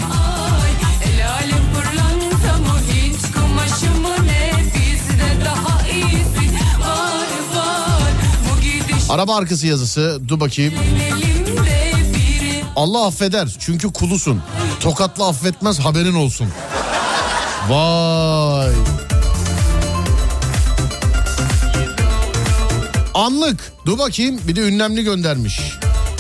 Araba 9.09 9.35
arkası 9.35 9.67
yazısı. 9.67 10.21
Dur 10.27 10.39
bakayım. 10.39 10.73
Allah 12.75 13.05
affeder 13.07 13.55
çünkü 13.59 13.93
kulusun. 13.93 14.41
Tokatlı 14.79 15.27
affetmez 15.27 15.79
haberin 15.79 16.13
olsun. 16.15 16.47
Vay. 17.69 18.69
Anlık. 23.13 23.71
Dur 23.85 23.99
bakayım 23.99 24.39
bir 24.47 24.55
de 24.55 24.61
ünlemli 24.61 25.03
göndermiş. 25.03 25.61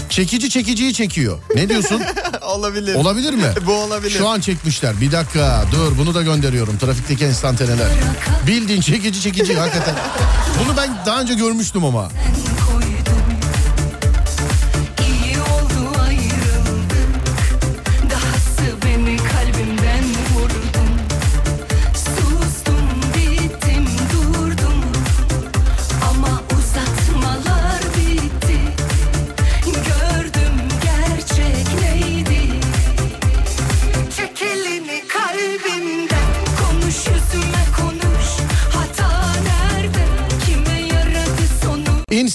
Çekici 0.09 0.49
çekiciyi 0.49 0.93
çekiyor. 0.93 1.39
Ne 1.55 1.69
diyorsun? 1.69 2.01
olabilir. 2.41 2.95
Olabilir 2.95 3.33
mi? 3.33 3.53
Bu 3.65 3.73
olabilir. 3.73 4.17
Şu 4.17 4.29
an 4.29 4.39
çekmişler. 4.39 5.01
Bir 5.01 5.11
dakika 5.11 5.63
dur 5.71 5.97
bunu 5.97 6.13
da 6.13 6.21
gönderiyorum. 6.21 6.77
Trafikteki 6.77 7.25
enstantaneler. 7.25 7.87
Bildiğin 8.47 8.81
çekici 8.81 9.21
çekici 9.21 9.55
hakikaten. 9.57 9.95
Bunu 10.63 10.77
ben 10.77 10.89
daha 11.05 11.21
önce 11.21 11.33
görmüştüm 11.33 11.85
ama. 11.85 12.09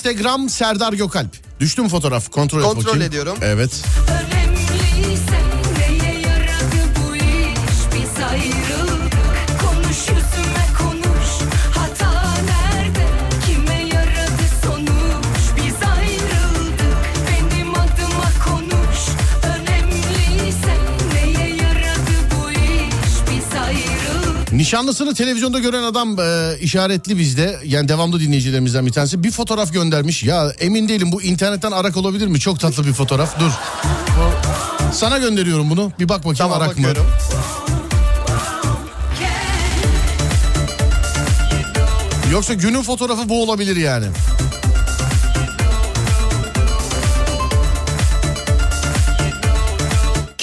Instagram 0.08 0.48
Serdar 0.48 0.92
Gökalp. 0.92 1.30
Düştüm 1.60 1.88
fotoğraf. 1.88 2.30
Kontrol, 2.30 2.60
et 2.60 2.64
Kontrol 2.64 2.84
bakayım. 2.84 3.06
ediyorum. 3.06 3.38
Evet. 3.42 3.70
Nişanlısını 24.68 25.14
televizyonda 25.14 25.58
gören 25.58 25.82
adam 25.82 26.20
e, 26.20 26.58
işaretli 26.60 27.18
bizde. 27.18 27.58
Yani 27.64 27.88
devamlı 27.88 28.20
dinleyicilerimizden 28.20 28.86
bir 28.86 28.92
tanesi. 28.92 29.22
Bir 29.22 29.30
fotoğraf 29.30 29.72
göndermiş. 29.72 30.22
Ya 30.22 30.52
emin 30.60 30.88
değilim 30.88 31.12
bu 31.12 31.22
internetten 31.22 31.70
arak 31.70 31.96
olabilir 31.96 32.26
mi? 32.26 32.40
Çok 32.40 32.60
tatlı 32.60 32.86
bir 32.86 32.92
fotoğraf. 32.92 33.40
Dur. 33.40 33.50
Sana 34.92 35.18
gönderiyorum 35.18 35.70
bunu. 35.70 35.92
Bir 35.98 36.08
bak 36.08 36.18
bakayım 36.18 36.36
Tamam 36.36 36.58
arak 36.58 36.68
bakıyorum. 36.70 37.02
mı? 37.02 37.08
Yoksa 42.32 42.54
günün 42.54 42.82
fotoğrafı 42.82 43.28
bu 43.28 43.42
olabilir 43.42 43.76
yani. 43.76 44.06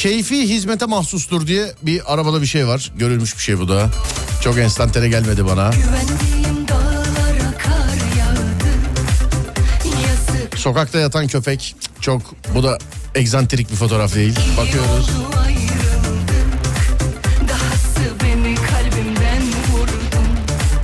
Keyfi 0.06 0.50
hizmete 0.50 0.86
mahsustur 0.86 1.48
diye 1.48 1.72
bir 1.82 2.14
arabada 2.14 2.42
bir 2.42 2.46
şey 2.46 2.68
var. 2.68 2.92
Görülmüş 2.98 3.36
bir 3.38 3.42
şey 3.42 3.60
bu 3.60 3.70
da. 3.70 3.90
Çok 4.44 4.58
enstantane 4.58 5.10
gelmedi 5.10 5.46
bana. 5.46 5.64
Yağdı 5.64 5.74
Sokakta 10.56 11.00
yatan 11.00 11.28
köpek. 11.28 11.76
Çok 12.02 12.22
bu 12.56 12.64
da 12.64 12.78
egzantrik 13.16 13.72
bir 13.72 13.76
fotoğraf 13.76 14.16
değil. 14.16 14.36
Bakıyoruz. 14.58 15.10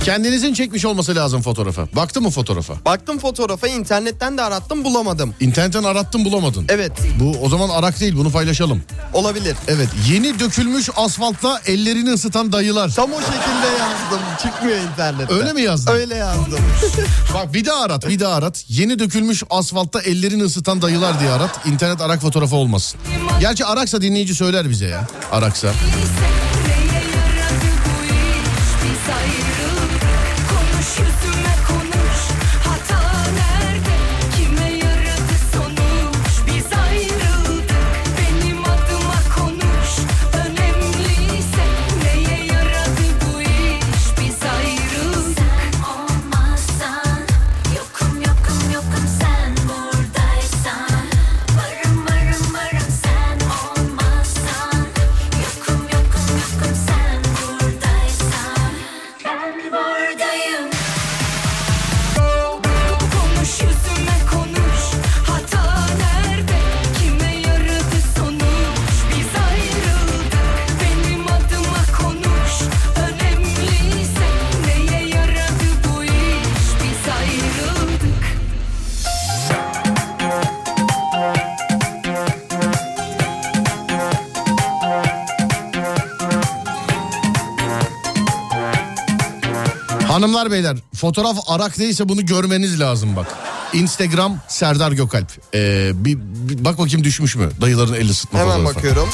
Kendinizin 0.04 0.54
çekmiş 0.54 0.84
olması 0.84 1.14
lazım 1.14 1.42
fotoğrafa. 1.42 1.86
Baktı 1.96 2.20
mı 2.20 2.30
fotoğrafa? 2.30 2.74
Baktım 2.84 3.18
fotoğrafa 3.18 3.68
internetten 3.68 4.38
de 4.38 4.42
arattım 4.42 4.84
bulamadım. 4.84 5.34
İnternetten 5.40 5.82
arattın 5.84 6.24
bulamadın. 6.24 6.66
Evet 6.68 6.92
Bu 7.20 7.36
o 7.42 7.48
zaman 7.48 7.68
arak 7.68 8.00
değil 8.00 8.16
bunu 8.16 8.30
paylaşalım. 8.30 8.82
olabilir. 9.12 9.56
Evet 9.68 9.88
yeni 10.10 10.38
dökülmüş 10.40 10.90
asfaltta 10.96 11.60
ellerini 11.66 12.10
ısıtan 12.12 12.52
dayılar. 12.52 12.88
Tam 12.96 13.12
o 13.12 13.20
şekilde 13.20 13.66
yazdım. 13.78 14.20
Çıkmıyor 14.42 14.78
internette. 14.78 15.34
Öyle 15.34 15.52
mi 15.52 15.62
yazdın? 15.62 15.92
Öyle 15.92 16.14
yazdım. 16.14 16.58
Bak 17.34 17.54
bir 17.54 17.64
daha 17.64 17.80
arat 17.82 18.08
bir 18.08 18.20
daha 18.20 18.34
arat. 18.34 18.64
Yeni 18.68 18.98
dökülmüş 18.98 19.42
asfaltta 19.50 20.00
ellerini 20.02 20.42
ısıtan 20.42 20.82
dayılar 20.82 21.20
diye 21.20 21.30
arat. 21.30 21.66
İnternet 21.66 22.00
arak 22.00 22.20
fotoğrafı 22.20 22.56
olmasın. 22.56 23.00
Gerçi 23.40 23.64
araksa 23.64 24.02
dinleyici 24.02 24.34
söyler 24.34 24.70
bize 24.70 24.86
ya. 24.86 25.06
Araksa. 25.32 25.72
Hanımlar 90.52 90.74
beyler 90.74 90.82
fotoğraf 90.94 91.36
arak 91.46 91.78
değilse 91.78 92.08
bunu 92.08 92.26
görmeniz 92.26 92.80
lazım 92.80 93.16
bak. 93.16 93.26
Instagram 93.72 94.38
Serdar 94.48 94.92
Gökalp. 94.92 95.28
Ee, 95.54 95.90
bir, 95.94 96.18
bir 96.18 96.64
bak 96.64 96.78
bakayım 96.78 97.04
düşmüş 97.04 97.36
mü? 97.36 97.50
Dayıların 97.60 97.94
el 97.94 98.08
ısıtma 98.10 98.38
Hemen 98.38 98.52
fotoğrafı. 98.56 98.76
bakıyorum. 98.76 99.08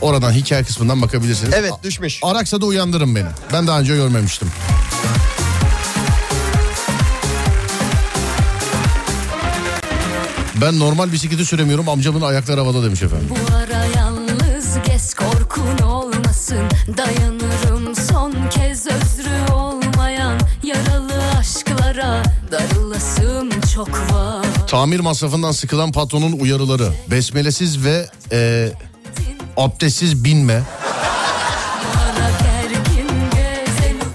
Oradan 0.00 0.32
hikaye 0.32 0.62
kısmından 0.64 1.02
bakabilirsiniz. 1.02 1.54
Evet 1.56 1.72
A- 1.72 1.82
düşmüş. 1.82 2.20
Araksa 2.22 2.60
da 2.60 2.66
uyandırın 2.66 3.14
beni. 3.16 3.28
Ben 3.52 3.66
daha 3.66 3.80
önce 3.80 3.94
görmemiştim. 3.96 4.48
Ben 10.62 10.78
normal 10.78 11.12
bisikleti 11.12 11.44
süremiyorum 11.44 11.88
amcamın 11.88 12.20
ayakları 12.20 12.60
havada 12.60 12.84
demiş 12.84 13.02
efendim. 13.02 13.28
Bu 13.30 13.54
ara 13.56 13.84
yalnız 13.96 14.66
gez 14.86 15.14
korkun 15.14 15.78
olmasın 15.86 16.68
Dayanırım 16.96 17.94
son 17.96 18.34
kez 18.50 18.86
darılasım 22.50 23.60
çok 23.74 23.88
var 23.88 24.46
Tamir 24.68 25.00
masrafından 25.00 25.52
sıkılan 25.52 25.92
patronun 25.92 26.32
uyarıları. 26.32 26.92
Besmelesiz 27.10 27.84
ve 27.84 28.06
e, 28.32 28.68
abdestsiz 29.56 30.24
binme. 30.24 30.62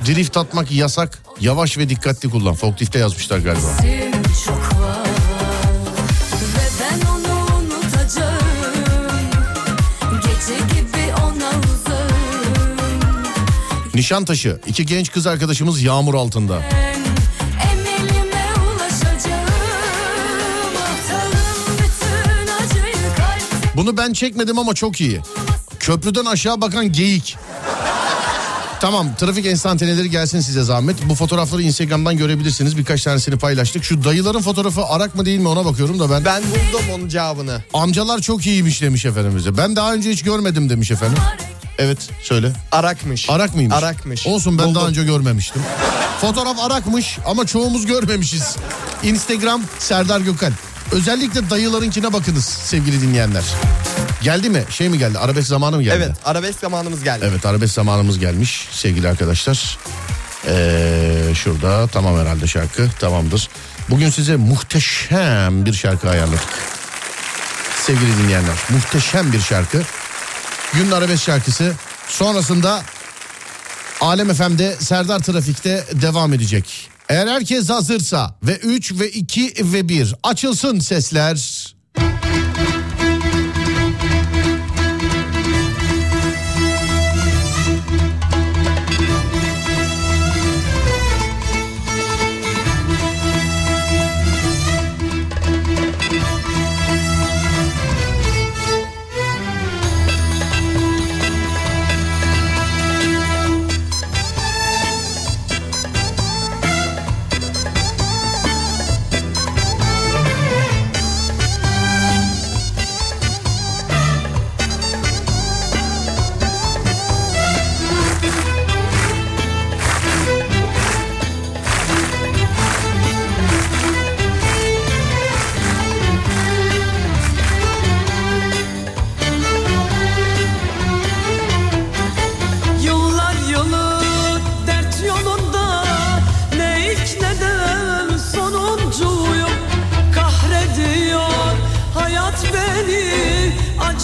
Drift 0.07 0.37
atmak 0.37 0.71
yasak. 0.71 1.19
Yavaş 1.39 1.77
ve 1.77 1.89
dikkatli 1.89 2.29
kullan. 2.29 2.53
Forklifte 2.53 2.99
yazmışlar 2.99 3.39
galiba. 3.39 3.67
Nişantaşı. 13.95 14.59
İki 14.67 14.85
genç 14.85 15.11
kız 15.11 15.27
arkadaşımız 15.27 15.81
yağmur 15.81 16.13
altında. 16.13 16.61
Bunu 23.75 23.97
ben 23.97 24.13
çekmedim 24.13 24.59
ama 24.59 24.73
çok 24.73 25.01
iyi. 25.01 25.21
Köprüden 25.79 26.25
aşağı 26.25 26.61
bakan 26.61 26.91
geyik. 26.91 27.37
Tamam 28.81 29.07
trafik 29.19 29.45
enstantaneleri 29.45 30.09
gelsin 30.09 30.39
size 30.39 30.63
zahmet. 30.63 31.09
Bu 31.09 31.15
fotoğrafları 31.15 31.61
Instagram'dan 31.61 32.17
görebilirsiniz. 32.17 32.77
Birkaç 32.77 33.03
tanesini 33.03 33.37
paylaştık. 33.37 33.83
Şu 33.83 34.03
dayıların 34.03 34.41
fotoğrafı 34.41 34.85
arak 34.85 35.15
mı 35.15 35.25
değil 35.25 35.39
mi 35.39 35.47
ona 35.47 35.65
bakıyorum 35.65 35.99
da 35.99 36.11
ben. 36.11 36.25
Ben 36.25 36.43
buldum 36.43 36.85
onun 36.95 37.07
cevabını. 37.09 37.63
Amcalar 37.73 38.19
çok 38.19 38.45
iyiymiş 38.45 38.81
demiş 38.81 39.05
efendimize. 39.05 39.57
Ben 39.57 39.75
daha 39.75 39.93
önce 39.93 40.09
hiç 40.09 40.23
görmedim 40.23 40.69
demiş 40.69 40.91
efendim. 40.91 41.17
Evet 41.77 42.09
söyle. 42.23 42.51
Arakmış. 42.71 43.29
Arak 43.29 43.55
mıymış? 43.55 43.75
Arakmış. 43.75 44.27
Olsun 44.27 44.57
ben 44.57 44.65
Buldum. 44.65 44.75
daha 44.75 44.87
önce 44.87 45.03
görmemiştim. 45.03 45.61
Fotoğraf 46.21 46.59
arakmış 46.59 47.17
ama 47.25 47.45
çoğumuz 47.45 47.85
görmemişiz. 47.85 48.55
Instagram 49.03 49.61
Serdar 49.79 50.21
Gökal. 50.21 50.51
Özellikle 50.93 51.49
dayılarınkine 51.49 52.13
bakınız 52.13 52.45
sevgili 52.45 53.01
dinleyenler. 53.01 53.43
Geldi 54.21 54.49
mi? 54.49 54.63
Şey 54.69 54.89
mi 54.89 54.97
geldi? 54.97 55.19
Arabesk 55.19 55.47
zamanı 55.47 55.75
mı 55.75 55.83
geldi? 55.83 56.03
Evet 56.05 56.17
arabesk 56.25 56.59
zamanımız 56.59 57.03
geldi. 57.03 57.25
Evet 57.29 57.45
arabesk 57.45 57.73
zamanımız 57.73 58.19
gelmiş 58.19 58.67
sevgili 58.71 59.07
arkadaşlar. 59.07 59.77
Ee, 60.47 61.33
şurada 61.35 61.87
tamam 61.87 62.19
herhalde 62.19 62.47
şarkı 62.47 62.89
tamamdır. 62.99 63.49
Bugün 63.89 64.09
size 64.09 64.35
muhteşem 64.35 65.65
bir 65.65 65.73
şarkı 65.73 66.09
ayarladık. 66.09 66.49
Sevgili 67.81 68.17
dinleyenler 68.17 68.55
muhteşem 68.69 69.33
bir 69.33 69.41
şarkı. 69.41 69.81
Günün 70.73 70.91
arabesk 70.91 71.23
şarkısı. 71.23 71.73
Sonrasında 72.07 72.83
Alem 74.01 74.33
FM'de 74.33 74.75
Serdar 74.79 75.19
Trafik'te 75.19 75.85
devam 75.91 76.33
edecek. 76.33 76.92
Eğer 77.09 77.27
herkes 77.27 77.69
hazırsa 77.69 78.35
ve 78.43 78.57
3 78.57 78.99
ve 78.99 79.09
2 79.11 79.53
ve 79.73 79.89
1 79.89 80.15
açılsın 80.23 80.79
sesler. 80.79 81.73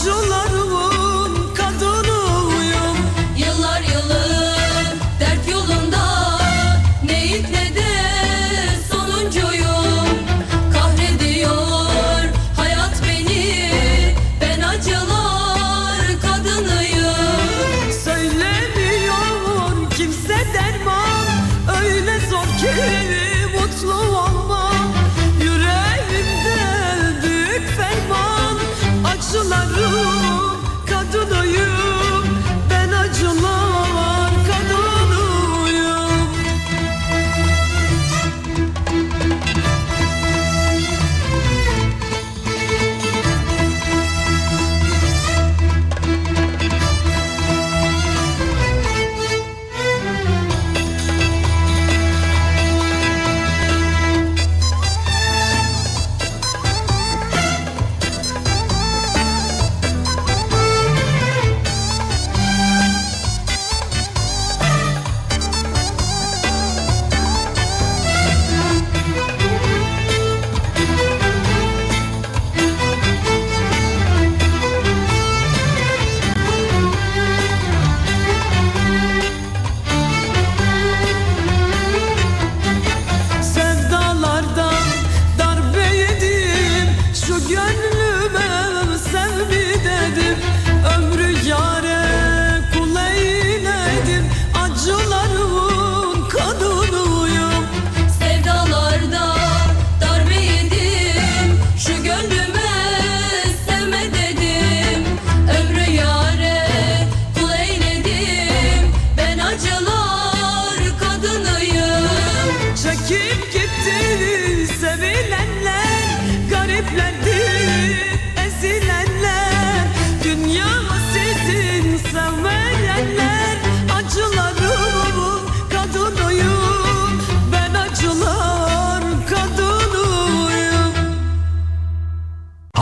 yollar 0.09 0.48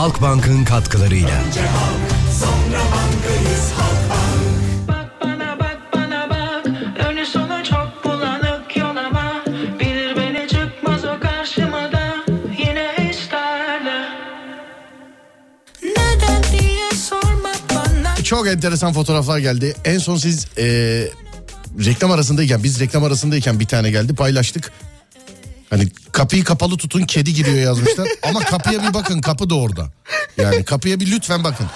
Halkbank'ın 0.07 0.63
katkılarıyla. 0.65 1.43
Sonra 2.39 2.79
bankayız 2.79 3.71
Halkbank. 3.77 4.87
Bak 4.87 5.11
bana 5.21 5.59
bak 5.59 5.77
bana 5.93 6.29
bak 6.29 6.65
Önü 7.09 7.25
sonu 7.25 7.63
çok 7.69 8.03
bulanık 8.03 8.77
yol 8.77 8.95
ama 8.95 9.43
Bilir 9.79 10.15
beni 10.15 10.47
çıkmaz 10.47 11.05
o 11.05 11.19
karşıma 11.19 11.91
da 11.91 12.15
Yine 12.57 13.09
isterler 13.11 14.09
Neden 15.83 16.43
diye 16.51 16.91
sorma 17.09 17.53
bana 17.69 18.15
Çok 18.23 18.47
enteresan 18.47 18.93
fotoğraflar 18.93 19.37
geldi. 19.37 19.75
En 19.85 19.97
son 19.97 20.17
siz 20.17 20.47
e, 20.57 20.63
reklam 21.85 22.11
arasındayken 22.11 22.63
biz 22.63 22.79
reklam 22.79 23.03
arasındayken 23.03 23.59
bir 23.59 23.65
tane 23.65 23.91
geldi 23.91 24.15
paylaştık. 24.15 24.71
Hani 25.69 25.87
kapıyı 26.17 26.43
kapalı 26.43 26.77
tutun 26.77 27.01
kedi 27.01 27.33
giriyor 27.33 27.57
yazmışlar. 27.57 28.07
Ama 28.23 28.39
kapıya 28.39 28.83
bir 28.83 28.93
bakın 28.93 29.21
kapı 29.21 29.49
da 29.49 29.55
orada. 29.55 29.87
Yani 30.37 30.63
kapıya 30.63 30.99
bir 30.99 31.11
lütfen 31.11 31.43
bakın. 31.43 31.67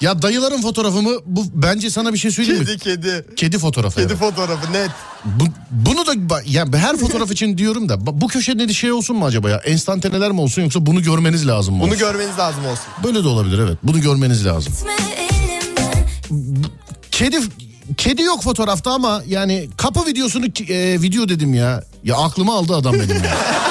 Ya 0.00 0.22
dayıların 0.22 0.62
fotoğrafı 0.62 1.02
mı? 1.02 1.10
Bu 1.26 1.44
bence 1.54 1.90
sana 1.90 2.12
bir 2.12 2.18
şey 2.18 2.30
söyleyeyim 2.30 2.60
mi? 2.60 2.66
Kedi 2.66 2.78
kedi. 2.78 3.26
Kedi 3.36 3.58
fotoğrafı. 3.58 3.96
Kedi 3.96 4.06
evet. 4.12 4.18
fotoğrafı 4.18 4.72
net. 4.72 4.90
Bu, 5.24 5.44
bunu 5.70 6.06
da 6.06 6.12
ba- 6.12 6.50
ya 6.50 6.66
her 6.74 6.96
fotoğraf 6.96 7.30
için 7.30 7.58
diyorum 7.58 7.88
da 7.88 8.20
bu 8.20 8.28
köşede 8.28 8.68
de 8.68 8.72
şey 8.72 8.92
olsun 8.92 9.16
mu 9.16 9.26
acaba 9.26 9.50
ya? 9.50 9.56
Enstantaneler 9.56 10.32
mi 10.32 10.40
olsun 10.40 10.62
yoksa 10.62 10.86
bunu 10.86 11.02
görmeniz 11.02 11.46
lazım 11.46 11.74
mı? 11.74 11.80
Bunu 11.80 11.90
olsun? 11.90 12.00
görmeniz 12.00 12.38
lazım 12.38 12.66
olsun. 12.66 12.84
Böyle 13.04 13.24
de 13.24 13.28
olabilir 13.28 13.58
evet. 13.58 13.78
Bunu 13.82 14.00
görmeniz 14.00 14.46
lazım. 14.46 14.74
Kedi 17.10 17.40
kedi 17.96 18.22
yok 18.22 18.42
fotoğrafta 18.42 18.90
ama 18.90 19.22
yani 19.26 19.68
kapı 19.76 20.06
videosunu 20.06 20.46
e, 20.68 21.02
video 21.02 21.28
dedim 21.28 21.54
ya. 21.54 21.84
Ya 22.04 22.16
aklımı 22.16 22.52
aldı 22.52 22.76
adam 22.76 22.94
benim 22.94 23.24
ya. 23.24 23.36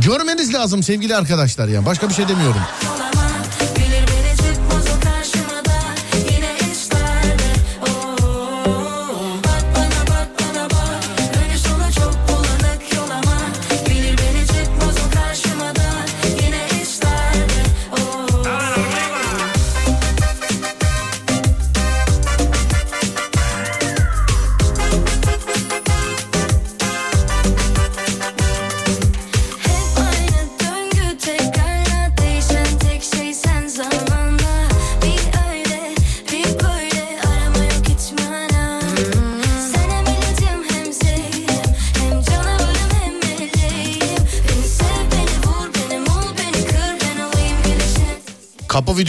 Görmeniz 0.00 0.54
lazım 0.54 0.82
sevgili 0.82 1.16
arkadaşlar 1.16 1.68
ya. 1.68 1.86
Başka 1.86 2.08
bir 2.08 2.14
şey 2.14 2.28
demiyorum. 2.28 2.60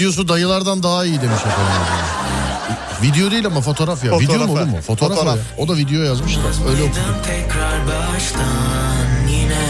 Videosu 0.04 0.28
dayılardan 0.28 0.84
daha 0.84 1.06
iyi 1.06 1.22
demiş 1.22 1.40
efendim. 1.40 1.84
Video 3.02 3.32
değil 3.32 3.46
ama 3.46 3.62
fotoğraf 3.62 4.04
ya. 4.04 4.20
Video 4.20 4.38
mu 4.48 4.52
olur 4.54 4.62
mu? 4.62 4.82
Fotoğraf, 4.82 5.18
Fotoğraf. 5.18 5.36
o 5.36 5.62
ya. 5.62 5.66
O 5.66 5.68
da 5.68 5.78
video 5.78 6.02
yazmış 6.04 6.36
da 6.36 6.70
öyle 6.70 6.84
okudum. 6.84 7.02
Tekrar 7.26 7.88
baştan 7.88 9.28
yine 9.30 9.66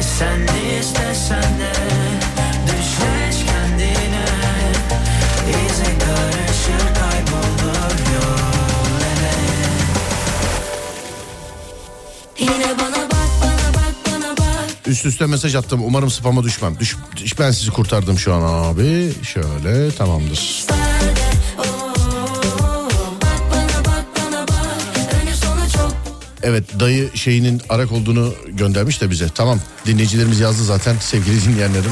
Sen 0.00 0.48
de 0.48 0.78
istesen 0.80 1.42
de 1.60 1.72
Düşleş 2.66 3.44
kendine 3.46 4.24
İze 5.50 5.98
karışır 5.98 6.94
kaybolur 6.94 7.98
yol 8.14 8.38
Yine 12.38 12.78
bana 12.78 13.02
bak 13.02 13.28
bana 13.42 13.74
bak 13.74 13.94
bana 14.06 14.36
bak 14.36 14.70
Üst 14.86 15.06
üste 15.06 15.26
mesaj 15.26 15.54
attım. 15.54 15.80
Umarım 15.84 16.10
spama 16.10 16.42
düşmem. 16.44 16.78
Düş, 16.78 16.96
ben 17.38 17.50
sizi 17.50 17.70
kurtardım 17.70 18.18
şu 18.18 18.34
an 18.34 18.42
abi. 18.42 19.12
Şöyle 19.22 19.90
tamamdır. 19.90 20.64
Evet 26.42 26.80
dayı 26.80 27.10
şeyinin 27.14 27.62
arak 27.68 27.92
olduğunu 27.92 28.34
göndermiş 28.48 29.00
de 29.00 29.10
bize. 29.10 29.28
Tamam 29.34 29.58
dinleyicilerimiz 29.86 30.40
yazdı 30.40 30.64
zaten 30.64 30.96
sevgili 31.00 31.44
dinleyenlerim. 31.44 31.90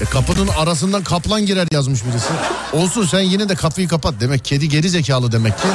E, 0.00 0.04
kapının 0.04 0.48
arasından 0.48 1.02
kaplan 1.04 1.46
girer 1.46 1.68
yazmış 1.70 2.04
birisi. 2.04 2.28
Olsun 2.72 3.06
sen 3.06 3.20
yine 3.20 3.48
de 3.48 3.54
kapıyı 3.54 3.88
kapat. 3.88 4.14
Demek 4.20 4.44
kedi 4.44 4.68
geri 4.68 4.90
zekalı 4.90 5.32
demek 5.32 5.58
ki. 5.58 5.68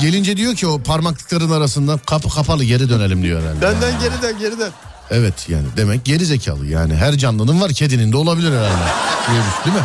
Gelince 0.00 0.36
diyor 0.36 0.54
ki 0.54 0.66
o 0.66 0.82
parmaklıkların 0.82 1.50
arasından 1.50 2.00
kapı 2.06 2.28
kapalı 2.30 2.64
geri 2.64 2.88
dönelim 2.88 3.22
diyor 3.22 3.42
herhalde. 3.42 3.96
Geri 4.00 4.22
dön 4.22 4.38
geri 4.38 4.58
dön. 4.58 4.72
Evet 5.10 5.48
yani 5.48 5.64
demek 5.76 6.04
geri 6.04 6.24
zekalı 6.26 6.66
yani 6.66 6.94
her 6.94 7.16
canlının 7.18 7.60
var 7.60 7.72
kedinin 7.72 8.12
de 8.12 8.16
olabilir 8.16 8.50
herhalde. 8.50 8.84
Düş- 9.28 9.64
Değil 9.66 9.76
mi? 9.76 9.82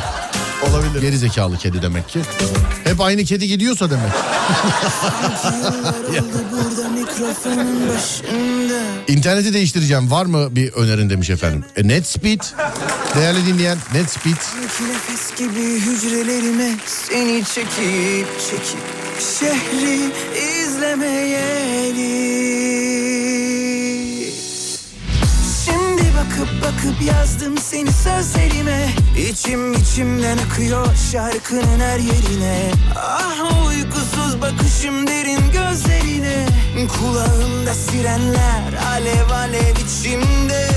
Olabilir. 0.69 1.01
Geri 1.01 1.17
zekalı 1.17 1.57
kedi 1.57 1.81
demek 1.81 2.09
ki. 2.09 2.19
Hep 2.83 3.01
aynı 3.01 3.23
kedi 3.23 3.47
gidiyorsa 3.47 3.89
demek. 3.89 4.11
İnterneti 9.07 9.53
değiştireceğim 9.53 10.11
var 10.11 10.25
mı 10.25 10.55
bir 10.55 10.73
önerin 10.73 11.09
demiş 11.09 11.29
efendim. 11.29 11.63
E, 11.75 11.87
Netspeed 11.87 12.39
değerli 13.15 13.45
dinleyen 13.45 13.77
Netspeed 13.93 14.35
nefes 14.89 15.35
gibi 15.37 15.79
hücrelerime 15.79 16.75
seni 16.85 17.43
çekip 17.45 18.27
çekip 18.49 18.79
şehri 19.39 20.11
izlemeyeli. 20.63 22.58
Bakıp 26.39 26.63
bakıp 26.63 27.01
yazdım 27.01 27.57
seni 27.57 27.91
sözlerime. 27.91 28.89
İçim 29.31 29.73
içimden 29.73 30.37
akıyor 30.37 30.87
şarkının 31.11 31.79
her 31.79 31.99
yerine. 31.99 32.71
Ah 32.95 33.67
uykusuz 33.67 34.41
bakışım 34.41 35.07
derin 35.07 35.51
gözlerine. 35.51 36.45
Kulağımda 36.99 37.73
sirenler 37.73 38.73
alev 38.91 39.29
alev 39.29 39.75
içimde. 39.75 40.69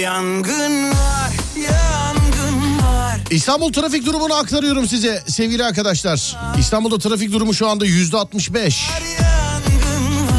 Yangın 0.00 0.90
var, 0.90 1.32
yangın 1.56 2.78
var. 2.82 3.20
İstanbul 3.30 3.72
trafik 3.72 4.06
durumunu 4.06 4.34
aktarıyorum 4.34 4.88
size 4.88 5.22
sevgili 5.26 5.64
arkadaşlar. 5.64 6.36
İstanbul'da 6.58 6.98
trafik 6.98 7.32
durumu 7.32 7.54
şu 7.54 7.68
anda 7.68 7.86
yüzde 7.86 8.16
65. 8.16 8.86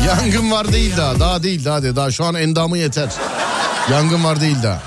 Yangın 0.09 0.51
var 0.51 0.71
değil 0.71 0.97
daha. 0.97 1.19
Daha 1.19 1.43
değil 1.43 1.65
daha 1.65 1.83
de. 1.83 1.95
Daha 1.95 2.11
şu 2.11 2.25
an 2.25 2.35
endamı 2.35 2.77
yeter. 2.77 3.09
Yangın 3.91 4.23
var 4.23 4.41
değil 4.41 4.55
daha. 4.63 4.81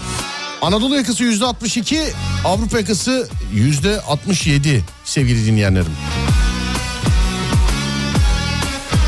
Anadolu 0.62 0.96
yakası 0.96 1.24
yüzde 1.24 1.44
62. 1.44 2.02
Avrupa 2.44 2.78
yakası 2.78 3.28
yüzde 3.52 4.00
67 4.00 4.84
sevgili 5.04 5.46
dinleyenlerim. 5.46 5.92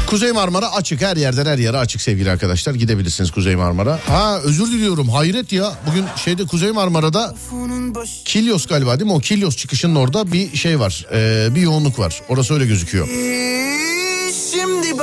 Kuzey 0.07 0.33
Marmara 0.33 0.73
açık 0.73 1.03
her 1.03 1.17
yerden 1.17 1.47
her 1.47 1.59
yere 1.59 1.79
açık 1.79 2.01
sevgili 2.01 2.31
arkadaşlar 2.31 2.75
gidebilirsiniz 2.75 3.31
Kuzey 3.31 3.57
Marmara. 3.57 3.99
Ha 4.07 4.41
özür 4.45 4.67
diliyorum 4.67 5.09
hayret 5.09 5.53
ya 5.53 5.73
bugün 5.91 6.05
şeyde 6.17 6.47
Kuzey 6.47 6.71
Marmara'da 6.71 7.35
Kilyos 8.25 8.67
galiba 8.67 8.99
değil 9.01 9.11
mi 9.11 9.17
o 9.17 9.19
Kilyos 9.19 9.57
çıkışının 9.57 9.95
orada 9.95 10.33
bir 10.33 10.57
şey 10.57 10.81
var 10.81 11.07
ee, 11.13 11.55
bir 11.55 11.61
yoğunluk 11.61 11.99
var 11.99 12.21
orası 12.29 12.55
öyle 12.55 12.67
gözüküyor. 12.67 13.09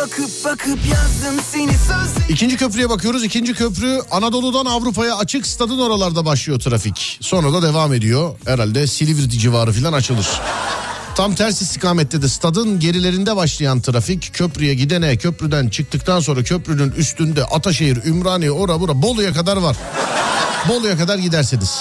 Bakıp 0.01 0.45
bakıp 0.45 0.79
yazdım 0.91 1.43
seni 1.51 1.71
sözlerime 1.71 2.25
İkinci 2.29 2.57
köprüye 2.57 2.89
bakıyoruz. 2.89 3.23
İkinci 3.23 3.53
köprü 3.53 4.01
Anadolu'dan 4.11 4.65
Avrupa'ya 4.65 5.15
açık 5.15 5.47
stadın 5.47 5.79
oralarda 5.79 6.25
başlıyor 6.25 6.59
trafik. 6.59 7.17
Sonra 7.21 7.53
da 7.53 7.61
devam 7.61 7.93
ediyor. 7.93 8.35
Herhalde 8.45 8.87
Silivri 8.87 9.29
civarı 9.29 9.71
falan 9.71 9.93
açılır. 9.93 10.27
Tam 11.15 11.35
ters 11.35 11.61
istikamette 11.61 12.21
de 12.21 12.27
stadın 12.27 12.79
gerilerinde 12.79 13.35
başlayan 13.35 13.81
trafik 13.81 14.33
köprüye 14.33 14.73
gidene 14.73 15.17
köprüden 15.17 15.69
çıktıktan 15.69 16.19
sonra 16.19 16.43
köprünün 16.43 16.91
üstünde 16.91 17.45
Ataşehir, 17.45 18.03
Ümraniye, 18.05 18.51
ora 18.51 18.79
bura 18.79 19.01
Bolu'ya 19.01 19.33
kadar 19.33 19.57
var. 19.57 19.77
Bolu'ya 20.69 20.97
kadar 20.97 21.17
giderseniz. 21.17 21.79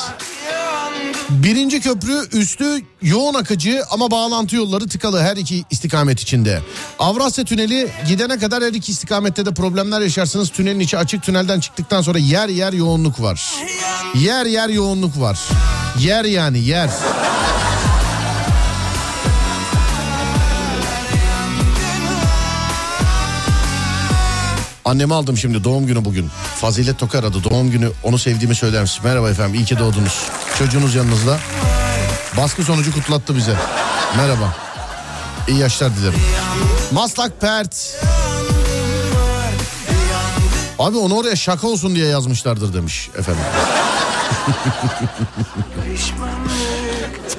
Birinci 1.31 1.81
köprü 1.81 2.29
üstü 2.33 2.65
yoğun 3.03 3.35
akıcı 3.35 3.83
ama 3.91 4.11
bağlantı 4.11 4.57
yolları 4.57 4.89
tıkalı 4.89 5.21
her 5.21 5.37
iki 5.37 5.65
istikamet 5.71 6.21
içinde. 6.21 6.61
Avrasya 6.99 7.45
Tüneli 7.45 7.89
gidene 8.09 8.39
kadar 8.39 8.63
her 8.63 8.73
iki 8.73 8.93
istikamette 8.93 9.47
de 9.47 9.55
problemler 9.55 10.01
yaşarsınız. 10.01 10.51
Tünelin 10.51 10.81
içi 10.81 10.99
açık 10.99 11.23
tünelden 11.23 11.61
çıktıktan 11.61 12.03
sonra 12.03 12.19
yer 12.19 12.49
yer 12.49 12.73
yoğunluk 12.73 13.21
var. 13.21 13.53
Yer 14.15 14.47
yer 14.47 14.69
yoğunluk 14.69 15.21
var. 15.21 15.39
Yer 15.99 16.25
yani 16.25 16.59
yer. 16.59 16.91
Annemi 24.91 25.15
aldım 25.15 25.37
şimdi 25.37 25.65
doğum 25.65 25.87
günü 25.87 26.05
bugün. 26.05 26.31
Fazilet 26.61 26.99
Tok 26.99 27.15
aradı 27.15 27.45
doğum 27.45 27.71
günü 27.71 27.91
onu 28.03 28.19
sevdiğimi 28.19 28.55
söyler 28.55 28.83
misin? 28.83 29.01
Merhaba 29.05 29.31
efendim 29.31 29.55
iyi 29.55 29.65
ki 29.65 29.79
doğdunuz. 29.79 30.27
Çocuğunuz 30.59 30.95
yanınızda. 30.95 31.39
Baskı 32.37 32.65
sonucu 32.65 32.93
kutlattı 32.95 33.37
bize. 33.37 33.55
Merhaba. 34.17 34.57
İyi 35.49 35.59
yaşlar 35.59 35.97
dilerim. 35.97 36.21
Maslak 36.93 37.41
Pert. 37.41 37.97
Abi 40.79 40.97
onu 40.97 41.15
oraya 41.15 41.37
şaka 41.37 41.67
olsun 41.67 41.95
diye 41.95 42.07
yazmışlardır 42.07 42.75
demiş 42.75 43.11
efendim. 43.19 43.43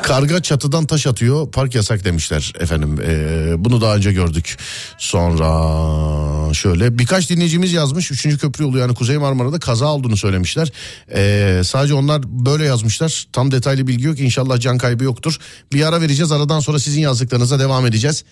Karga 0.04 0.42
çatıdan 0.42 0.86
taş 0.86 1.08
atıyor 1.08 1.52
park 1.52 1.76
yasak 1.76 2.06
demişler 2.06 2.54
efendim. 2.60 3.00
Ee, 3.06 3.54
bunu 3.58 3.82
daha 3.82 3.96
önce 3.96 4.14
gördük. 4.14 4.58
Sonra 4.98 6.54
şöyle 6.54 7.00
birkaç 7.00 7.30
dinleyicimiz 7.30 7.74
yazmış. 7.74 8.12
3. 8.12 8.38
köprü 8.38 8.64
yolu 8.64 8.78
yani 8.78 8.96
Kuzey 8.96 9.18
Marmara'da 9.18 9.60
kaza 9.60 9.86
olduğunu 9.86 10.18
söylemişler. 10.18 10.72
Ee, 11.14 11.62
sadece 11.64 11.94
onlar 11.94 12.22
böyle 12.26 12.66
yazmışlar. 12.66 13.28
Tam 13.34 13.52
detaylı 13.52 13.88
bilgi 13.88 14.06
yok. 14.06 14.20
İnşallah 14.20 14.60
can 14.60 14.78
kaybı 14.78 15.04
yoktur. 15.04 15.38
Bir 15.74 15.88
ara 15.88 16.02
vereceğiz. 16.02 16.32
Aradan 16.32 16.60
sonra 16.60 16.80
sizin 16.80 17.02
yazdıklarınıza 17.02 17.60
devam 17.60 17.86
edeceğiz. 17.86 18.24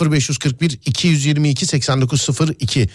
0541 0.00 0.78
222 0.86 1.66
8902 1.66 2.88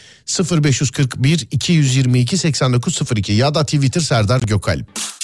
0541 0.52 1.48
222 1.52 2.38
8902 2.38 3.34
ya 3.34 3.56
da 3.56 3.64
Twitter 3.64 4.02
Serdar 4.02 4.42
Gökalp 4.42 5.21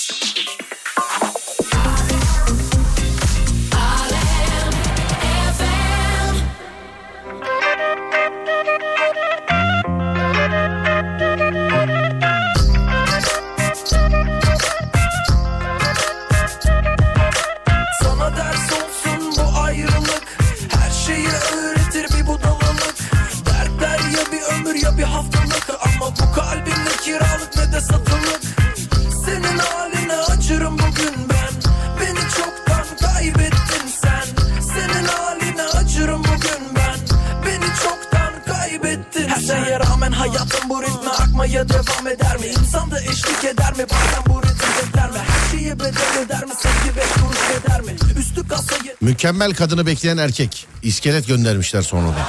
hayatım 40.29 40.69
bu 40.69 40.81
ritme 40.83 41.09
akmaya 41.11 41.69
devam 41.69 42.07
eder 42.07 42.37
mi? 42.37 42.45
İnsan 42.47 42.91
da 42.91 43.01
eşlik 43.01 43.43
eder 43.43 43.73
mi? 43.77 43.85
Bazen 43.91 44.23
bu 44.27 44.41
ritim 44.43 44.69
bekler 44.87 45.11
mi? 45.11 45.17
Her 45.17 45.57
şeye 45.57 45.79
bedel 45.79 46.17
öder 46.25 46.45
mi? 46.45 46.53
Sevgi 46.59 46.97
beş 46.97 47.11
kuruş 47.21 47.61
eder 47.61 47.81
mi? 47.81 47.95
Üstü 48.19 48.47
kasayı 48.47 48.95
Mükemmel 49.01 49.53
kadını 49.53 49.85
bekleyen 49.85 50.17
erkek. 50.17 50.67
İskelet 50.83 51.27
göndermişler 51.27 51.81
sonra 51.81 52.07
da. 52.07 52.27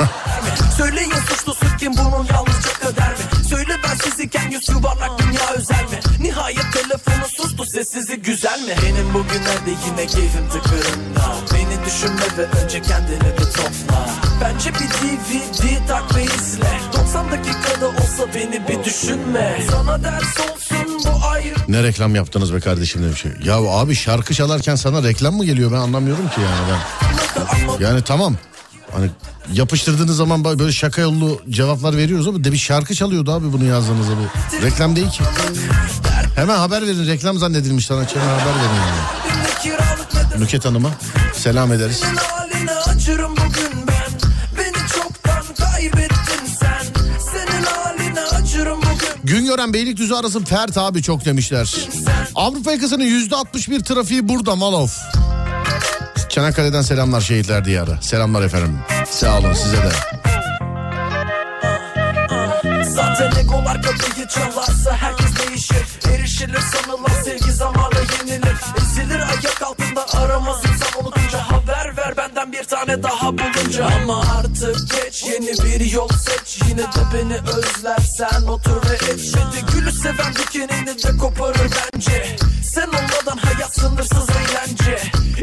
Söyleyin 0.76 1.12
suçlusu 1.28 1.66
kim 1.80 1.92
bunun 1.96 2.26
yalnızca 2.32 2.72
kader 2.82 3.10
mi? 3.10 3.44
Söyle 3.48 3.76
ben 3.84 3.94
siz 4.04 4.20
iken 4.20 4.50
yüz 4.50 4.68
yuvarlak 4.68 5.18
dünya 5.18 5.50
özel 5.56 5.82
mi? 5.84 6.00
Nihayet 6.20 6.72
telefonu 6.72 7.26
sustu 7.36 7.64
sessizi 7.64 8.16
güzel 8.22 8.60
mi? 8.62 8.74
Benim 8.82 9.14
bugünlerde 9.14 9.70
yine 9.86 10.06
keyfim 10.06 10.48
tıkırında 10.48 11.34
Beni 11.54 11.84
düşünme 11.86 12.26
ve 12.38 12.44
önce 12.62 12.82
kendini 12.82 13.20
bir 13.38 13.44
topla 13.44 14.10
Bence 14.40 14.74
bir 14.74 14.78
DVD 14.80 15.88
tak 15.88 16.16
ve 16.16 16.24
izle 16.24 16.70
90 17.14 17.30
dakikada 17.30 17.88
olsa 17.88 18.34
beni 18.34 18.68
bir 18.68 18.84
düşünme 18.84 19.58
Sana 19.70 20.04
ders 20.04 20.40
olsun 20.40 21.04
bu 21.04 21.26
ayrı 21.26 21.54
Ne 21.68 21.82
reklam 21.82 22.14
yaptınız 22.14 22.54
be 22.54 22.60
kardeşim 22.60 23.02
demiş. 23.02 23.24
Ya 23.44 23.56
abi 23.56 23.94
şarkı 23.94 24.34
çalarken 24.34 24.74
sana 24.74 25.02
reklam 25.02 25.34
mı 25.34 25.44
geliyor 25.44 25.72
ben 25.72 25.76
anlamıyorum 25.76 26.28
ki 26.28 26.40
yani 26.40 26.70
ben. 26.70 27.84
Yani 27.84 28.02
tamam. 28.02 28.36
Hani 28.92 29.10
yapıştırdığınız 29.52 30.16
zaman 30.16 30.44
böyle 30.44 30.72
şaka 30.72 31.02
yollu 31.02 31.40
cevaplar 31.50 31.96
veriyoruz 31.96 32.28
ama 32.28 32.44
de 32.44 32.52
bir 32.52 32.58
şarkı 32.58 32.94
çalıyordu 32.94 33.32
abi 33.32 33.52
bunu 33.52 33.64
yazdığınızda 33.64 34.12
bu. 34.12 34.62
Reklam 34.62 34.96
değil 34.96 35.10
ki. 35.10 35.22
Hemen 36.36 36.56
haber 36.56 36.82
verin 36.82 37.06
reklam 37.06 37.38
zannedilmiş 37.38 37.86
sana 37.86 38.06
hemen 38.14 38.38
haber 38.38 38.54
verin 38.54 38.80
yani. 38.86 40.42
Nüket 40.42 40.64
Hanım'a 40.64 40.90
selam 41.34 41.72
ederiz. 41.72 42.02
Güngören 49.30 49.72
Beylikdüzü 49.72 50.14
arası 50.14 50.44
Fert 50.44 50.78
abi 50.78 51.02
çok 51.02 51.24
demişler. 51.24 51.74
Avrupa 52.34 52.72
yakasının 52.72 53.04
yüzde 53.04 53.36
61 53.36 53.80
trafiği 53.80 54.28
burada 54.28 54.56
Malov. 54.56 54.88
Çanakkale'den 56.28 56.82
selamlar 56.82 57.20
şehitler 57.20 57.64
diyarı. 57.64 57.98
Selamlar 58.02 58.42
efendim. 58.42 58.78
Sağ 59.10 59.38
olun 59.38 59.52
size 59.52 59.76
de. 59.76 59.90
Zaten 62.84 63.40
egolar 63.40 63.82
kapıyı 63.82 64.26
çalarsa 64.28 64.96
herkes 64.96 65.48
değişir 65.48 65.86
Erişilir 66.14 66.60
sanılan 66.60 67.09
bir 72.60 72.64
tane 72.64 73.02
daha 73.02 73.32
bulunca 73.32 73.86
Ama 74.02 74.20
artık 74.20 74.76
geç 74.90 75.24
yeni 75.24 75.46
bir 75.64 75.90
yol 75.90 76.08
seç 76.08 76.60
Yine 76.68 76.82
de 76.82 77.02
beni 77.14 77.36
özlersen 77.56 78.42
otur 78.42 78.90
ve 78.90 78.94
et 78.94 79.20
Şimdi 79.20 79.72
gülü 79.72 79.92
seven 79.92 80.34
dikenini 80.34 81.02
de 81.02 81.16
koparır 81.16 81.70
bence 81.94 82.36
Sen 82.64 82.86
olmadan 82.86 83.36
hayat 83.36 83.74
sınırsız 83.74 84.28
eğlence 84.30 84.98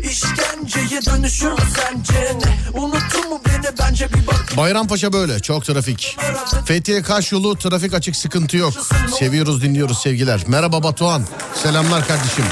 İşkenceye 0.09 1.01
dönüşür 1.05 1.51
mü 1.51 1.57
sence 1.75 2.37
ne? 2.45 2.79
Unuttun 2.79 3.29
mu 3.29 3.41
beni 3.45 3.77
bence 3.79 4.13
bir 4.13 4.27
bak 4.27 4.57
Bayrampaşa 4.57 5.13
böyle 5.13 5.39
çok 5.39 5.65
trafik. 5.65 6.17
Fethiye 6.65 7.01
Kaş 7.01 7.31
yolu 7.31 7.57
trafik 7.57 7.93
açık 7.93 8.15
sıkıntı 8.15 8.57
yok. 8.57 8.73
Seviyoruz 9.19 9.61
dinliyoruz 9.61 10.01
sevgiler. 10.01 10.43
Merhaba 10.47 10.83
Batuhan. 10.83 11.23
Selamlar 11.63 12.07
kardeşim. 12.07 12.45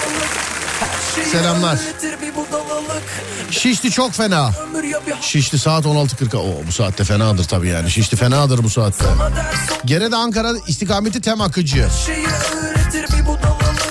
Selamlar. 1.31 1.79
Şişli 3.51 3.91
çok 3.91 4.13
fena. 4.13 4.51
Şişli 5.21 5.59
saat 5.59 5.85
16.40. 5.85 6.37
Oo, 6.37 6.67
bu 6.67 6.71
saatte 6.71 7.03
fenadır 7.03 7.43
tabii 7.43 7.67
yani. 7.67 7.91
Şişli 7.91 8.17
fenadır 8.17 8.63
bu 8.63 8.69
saatte. 8.69 9.05
Gerede 9.85 10.15
Ankara 10.15 10.51
istikameti 10.67 11.21
tem 11.21 11.41
akıcı. 11.41 11.87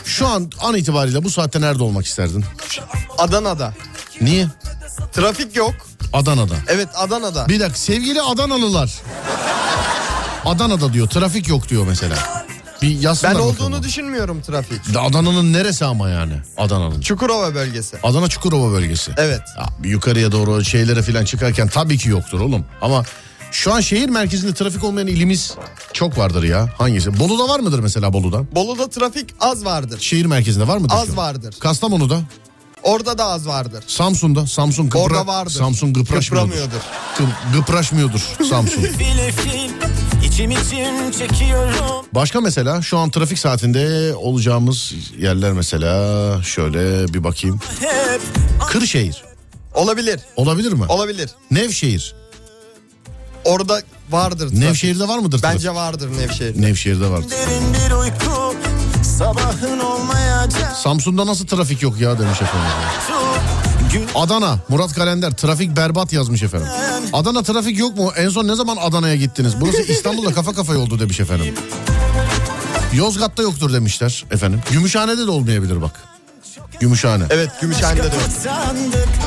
Şu 0.05 0.27
an 0.27 0.51
an 0.61 0.77
itibariyle 0.77 1.25
bu 1.25 1.31
saatte 1.31 1.61
nerede 1.61 1.83
olmak 1.83 2.07
isterdin? 2.07 2.45
Adana'da. 3.19 3.75
Niye? 4.21 4.47
Trafik 5.13 5.57
yok. 5.57 5.75
Adana'da. 6.13 6.55
Evet 6.69 6.89
Adana'da. 6.95 7.49
Bir 7.49 7.61
dakika 7.61 7.79
sevgili 7.79 8.23
Adanalılar. 8.23 8.93
Adana'da 10.45 10.93
diyor 10.93 11.09
trafik 11.09 11.49
yok 11.49 11.69
diyor 11.69 11.87
mesela. 11.87 12.44
Bir 12.85 13.01
yazsınlar 13.01 13.35
Ben 13.35 13.41
bakalım. 13.41 13.57
olduğunu 13.67 13.83
düşünmüyorum 13.83 14.43
trafik. 14.43 14.81
Adana'nın 14.99 15.53
neresi 15.53 15.85
ama 15.85 16.09
yani 16.09 16.33
Adana'nın? 16.57 17.01
Çukurova 17.01 17.55
bölgesi. 17.55 17.97
Adana 18.03 18.29
Çukurova 18.29 18.73
bölgesi. 18.73 19.13
Evet. 19.17 19.41
Ya, 19.59 19.67
bir 19.79 19.89
yukarıya 19.89 20.33
doğru 20.33 20.65
şeylere 20.65 21.03
falan 21.03 21.25
çıkarken 21.25 21.69
tabii 21.69 21.99
ki 21.99 22.09
yoktur 22.09 22.41
oğlum. 22.41 22.65
Ama 22.83 23.05
şu 23.51 23.75
an 23.75 23.81
şehir 23.81 24.09
merkezinde 24.09 24.55
trafik 24.55 24.85
olmayan 24.85 25.07
ilimiz 25.09 25.55
çok 25.93 26.19
vardır 26.19 26.43
ya. 26.43 26.69
Hangisi? 26.79 27.21
Bolu'da 27.21 27.49
var 27.49 27.61
mıdır 27.61 27.79
mesela 27.79 28.13
Bolu'da? 28.13 28.55
Bolu'da 28.55 28.91
trafik 28.91 29.31
az 29.41 29.65
vardır. 29.65 30.01
Şehir 30.01 30.27
merkezinde 30.27 30.69
var 30.69 30.79
mıdır? 30.79 30.95
Az 30.95 31.17
vardır. 31.17 31.55
Kastamonu'da, 31.61 32.21
Orada 32.85 33.19
da 33.19 33.25
az 33.25 33.47
vardır. 33.47 33.85
Samsun'da, 33.87 34.47
Samsun 34.47 34.85
gıpra, 34.91 34.99
Orada 35.01 35.27
vardır. 35.27 35.51
Samsun 35.51 35.93
gıpraşmıyordur. 35.93 36.81
Gı- 37.19 37.57
gıpraşmıyordur 37.57 38.21
Samsun. 38.51 38.83
İçim 40.25 40.51
için 40.51 41.11
çekiyorum 41.19 42.07
Başka 42.13 42.41
mesela 42.41 42.83
şu 42.83 42.99
an 42.99 43.11
trafik 43.11 43.39
saatinde 43.39 44.15
olacağımız 44.15 44.93
yerler 45.19 45.53
mesela 45.53 46.43
şöyle 46.43 47.15
bir 47.15 47.25
bakayım. 47.25 47.61
hep 47.81 48.21
Kırşehir 48.69 49.25
Olabilir. 49.75 50.21
olabilir 50.37 50.73
mi? 50.73 50.85
Olabilir. 50.89 51.31
Nevşehir. 51.51 52.15
Orada 53.45 53.81
vardır 54.11 54.39
trafik. 54.49 54.59
Nevşehir'de 54.59 55.09
var 55.09 55.19
mıdır 55.19 55.39
trafik? 55.39 55.57
Bence 55.59 55.75
vardır 55.75 56.11
Nevşehir. 56.19 56.63
Nevşehir'de 56.63 57.11
var. 57.11 57.21
derin 57.31 57.75
bir 57.75 57.95
uyku 57.95 58.55
Sabahın 59.05 59.79
olmayacak 59.79 60.77
Samsun'da 60.83 61.27
nasıl 61.27 61.47
trafik 61.47 61.83
yok 61.83 62.01
ya 62.01 62.19
demiş 62.19 62.43
efendim. 62.43 62.71
Adana 64.15 64.59
Murat 64.69 64.95
Kalender 64.95 65.31
trafik 65.31 65.77
berbat 65.77 66.13
yazmış 66.13 66.43
efendim. 66.43 66.69
Adana 67.13 67.43
trafik 67.43 67.79
yok 67.79 67.97
mu? 67.97 68.13
En 68.17 68.29
son 68.29 68.49
ne 68.49 68.55
zaman 68.55 68.77
Adana'ya 68.77 69.17
gittiniz? 69.17 69.53
Burası 69.61 69.83
İstanbul'da 69.83 70.33
kafa 70.33 70.53
kafaya 70.53 70.79
oldu 70.79 70.99
demiş 71.01 71.21
efendim. 71.21 71.55
Yozgat'ta 72.95 73.43
yoktur 73.43 73.73
demişler 73.73 74.25
efendim. 74.31 74.61
Gümüşhane'de 74.73 75.27
de 75.27 75.31
olmayabilir 75.31 75.83
bak. 75.83 76.01
Gümüşhane. 76.81 77.25
Evet 77.31 77.51
Gümüşhane'de 77.61 78.03
de. 78.03 78.17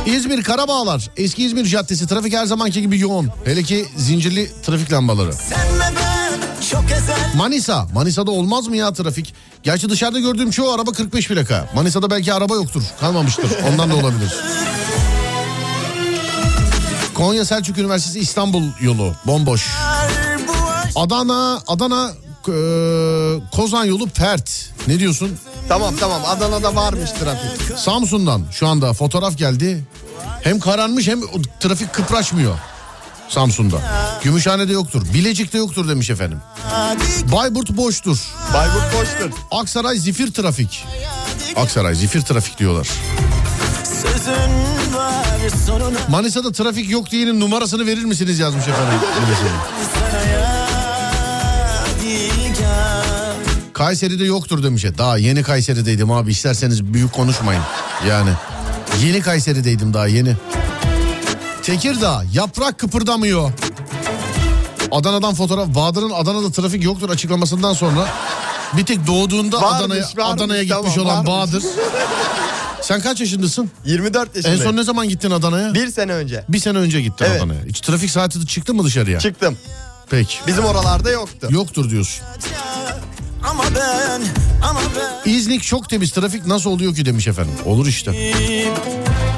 İzmir 0.05 0.43
Karabağlar. 0.43 1.09
Eski 1.17 1.45
İzmir 1.45 1.65
Caddesi 1.65 2.07
trafik 2.07 2.33
her 2.33 2.45
zamanki 2.45 2.81
gibi 2.81 2.99
yoğun. 2.99 3.29
Hele 3.45 3.63
ki 3.63 3.85
zincirli 3.97 4.51
trafik 4.65 4.91
lambaları. 4.93 5.33
Senle 5.33 5.91
ben 5.95 6.06
Manisa. 7.35 7.87
Manisa'da 7.93 8.31
olmaz 8.31 8.67
mı 8.67 8.77
ya 8.77 8.93
trafik? 8.93 9.33
Gerçi 9.63 9.89
dışarıda 9.89 10.19
gördüğüm 10.19 10.51
çoğu 10.51 10.71
araba 10.73 10.91
45 10.91 11.27
plaka. 11.27 11.69
Manisa'da 11.75 12.09
belki 12.11 12.33
araba 12.33 12.55
yoktur. 12.55 12.83
Kalmamıştır. 12.99 13.51
Ondan 13.71 13.89
da 13.89 13.95
olabilir. 13.95 14.33
Konya 17.13 17.45
Selçuk 17.45 17.77
Üniversitesi 17.77 18.19
İstanbul 18.19 18.63
yolu 18.81 19.13
bomboş. 19.25 19.67
Adana 20.95 21.61
Adana 21.67 22.11
e, 22.47 22.53
Kozan 23.55 23.85
yolu 23.85 24.09
pert. 24.09 24.69
Ne 24.87 24.99
diyorsun? 24.99 25.37
Tamam 25.69 25.95
tamam 25.99 26.21
Adana'da 26.25 26.75
varmış 26.75 27.11
trafik. 27.11 27.77
Samsun'dan 27.77 28.43
şu 28.51 28.67
anda 28.67 28.93
fotoğraf 28.93 29.37
geldi. 29.37 29.83
Hem 30.41 30.59
kararmış 30.59 31.07
hem 31.07 31.21
trafik 31.59 31.93
kıpraşmıyor. 31.93 32.57
Samsun'da. 33.29 33.81
Gümüşhane'de 34.23 34.73
yoktur. 34.73 35.13
Bilecik'te 35.13 35.57
yoktur 35.57 35.89
demiş 35.89 36.09
efendim. 36.09 36.41
Bayburt 37.31 37.77
boştur. 37.77 38.17
Bayburt 38.53 38.93
boştur. 38.93 39.31
Aksaray 39.51 39.97
zifir 39.97 40.33
trafik. 40.33 40.85
Aksaray 41.55 41.95
zifir 41.95 42.21
trafik 42.21 42.59
diyorlar. 42.59 42.87
Manisa'da 46.09 46.51
trafik 46.51 46.89
yok 46.89 47.11
diyenin 47.11 47.39
numarasını 47.39 47.85
verir 47.85 48.03
misiniz 48.03 48.39
yazmış 48.39 48.67
efendim. 48.67 48.99
Kayseri'de 53.73 54.25
yoktur 54.25 54.63
demiş. 54.63 54.85
Daha 54.97 55.17
yeni 55.17 55.43
Kayseri'deydim 55.43 56.11
abi 56.11 56.31
isterseniz 56.31 56.93
büyük 56.93 57.13
konuşmayın. 57.13 57.61
Yani 58.07 58.29
yeni 59.03 59.21
Kayseri'deydim 59.21 59.93
daha 59.93 60.07
yeni. 60.07 60.35
Tekirdağ 61.67 62.23
yaprak 62.33 62.79
kıpırdamıyor. 62.79 63.51
Adana'dan 64.91 65.35
fotoğraf. 65.35 65.67
Bahadır'ın 65.75 66.09
Adana'da 66.09 66.51
trafik 66.51 66.83
yoktur 66.83 67.09
açıklamasından 67.09 67.73
sonra 67.73 68.07
bir 68.77 68.85
tek 68.85 69.07
doğduğunda 69.07 69.61
Varmış, 69.61 69.81
Adana'ya 69.81 70.03
varmış, 70.17 70.41
Adana'ya 70.43 70.63
gitmiş 70.63 70.93
tamam, 70.95 71.05
olan 71.05 71.27
varmış. 71.27 71.27
Bahadır. 71.27 71.63
Sen 72.81 73.01
kaç 73.01 73.19
yaşındasın? 73.19 73.71
24 73.85 74.29
En 74.29 74.35
yaşındayım. 74.35 74.63
son 74.63 74.75
ne 74.75 74.83
zaman 74.83 75.09
gittin 75.09 75.31
Adana'ya? 75.31 75.73
Bir 75.73 75.87
sene 75.91 76.13
önce. 76.13 76.43
Bir 76.49 76.59
sene 76.59 76.77
önce 76.77 77.01
gittin 77.01 77.25
Evet. 77.25 77.41
Adana'ya. 77.41 77.59
Hiç 77.67 77.81
trafik 77.81 78.11
saati 78.11 78.41
de 78.41 78.45
çıktın 78.45 78.75
mı 78.75 78.83
dışarıya? 78.83 79.19
Çıktım. 79.19 79.57
Peki. 80.09 80.37
Bizim 80.47 80.65
oralarda 80.65 81.09
yoktu. 81.09 81.47
Yoktur 81.51 81.89
diyorsun. 81.89 82.23
ama 83.49 83.63
ben 83.75 84.21
ama 84.69 84.79
ben 85.25 85.31
İznik 85.31 85.63
çok 85.63 85.89
temiz 85.89 86.11
trafik 86.11 86.45
nasıl 86.47 86.69
oluyor 86.69 86.95
ki 86.95 87.05
demiş 87.05 87.27
efendim. 87.27 87.53
Olur 87.65 87.87
işte. 87.87 88.33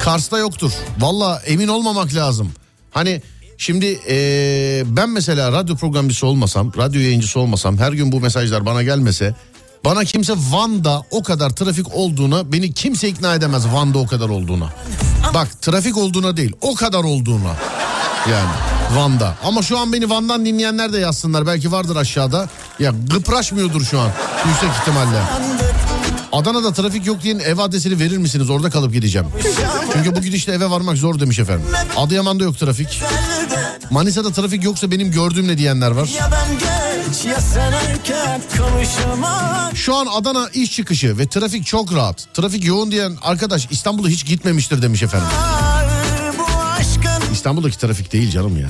Kars'ta 0.04 0.38
yoktur. 0.38 0.72
Valla 0.98 1.42
emin 1.46 1.68
olmamak 1.68 2.14
lazım. 2.14 2.52
Hani 2.90 3.22
şimdi 3.58 3.86
eee, 3.86 4.84
ben 4.86 5.10
mesela 5.10 5.52
radyo 5.52 5.76
programcısı 5.76 6.26
olmasam, 6.26 6.72
radyo 6.76 7.00
yayıncısı 7.00 7.40
olmasam, 7.40 7.78
her 7.78 7.92
gün 7.92 8.12
bu 8.12 8.20
mesajlar 8.20 8.66
bana 8.66 8.82
gelmese... 8.82 9.34
Bana 9.84 10.04
kimse 10.04 10.32
Van'da 10.50 11.02
o 11.10 11.22
kadar 11.22 11.50
trafik 11.50 11.94
olduğuna, 11.94 12.52
beni 12.52 12.72
kimse 12.72 13.08
ikna 13.08 13.34
edemez 13.34 13.66
Van'da 13.72 13.98
o 13.98 14.06
kadar 14.06 14.28
olduğuna. 14.28 14.68
Bak 15.34 15.62
trafik 15.62 15.96
olduğuna 15.96 16.36
değil, 16.36 16.52
o 16.60 16.74
kadar 16.74 17.04
olduğuna. 17.04 17.56
Yani 18.30 18.50
Van'da. 18.96 19.34
Ama 19.44 19.62
şu 19.62 19.78
an 19.78 19.92
beni 19.92 20.10
Van'dan 20.10 20.46
dinleyenler 20.46 20.92
de 20.92 20.98
yazsınlar. 20.98 21.46
Belki 21.46 21.72
vardır 21.72 21.96
aşağıda. 21.96 22.48
Ya 22.78 22.92
gıpraşmıyordur 23.10 23.84
şu 23.84 24.00
an 24.00 24.10
yüksek 24.48 24.70
ihtimalle. 24.80 25.22
Adana'da 26.32 26.72
trafik 26.72 27.06
yok 27.06 27.22
diyen 27.22 27.38
ev 27.38 27.58
adresini 27.58 28.00
verir 28.00 28.18
misiniz? 28.18 28.50
Orada 28.50 28.70
kalıp 28.70 28.92
gideceğim. 28.92 29.26
Çünkü 29.92 30.16
bu 30.16 30.20
gidişle 30.20 30.52
eve 30.52 30.70
varmak 30.70 30.96
zor 30.96 31.20
demiş 31.20 31.38
efendim. 31.38 31.66
Adıyaman'da 31.96 32.44
yok 32.44 32.58
trafik. 32.58 33.02
Manisa'da 33.90 34.32
trafik 34.32 34.64
yoksa 34.64 34.90
benim 34.90 35.10
gördüğüm 35.10 35.48
ne 35.48 35.58
diyenler 35.58 35.90
var. 35.90 36.08
Şu 39.74 39.94
an 39.96 40.06
Adana 40.06 40.48
iş 40.54 40.72
çıkışı 40.72 41.18
ve 41.18 41.28
trafik 41.28 41.66
çok 41.66 41.94
rahat. 41.94 42.26
Trafik 42.34 42.64
yoğun 42.64 42.90
diyen 42.90 43.16
arkadaş 43.22 43.68
İstanbul'a 43.70 44.08
hiç 44.08 44.26
gitmemiştir 44.26 44.82
demiş 44.82 45.02
efendim. 45.02 45.28
İstanbul'daki 47.32 47.78
trafik 47.78 48.12
değil 48.12 48.30
canım 48.30 48.56
ya. 48.60 48.68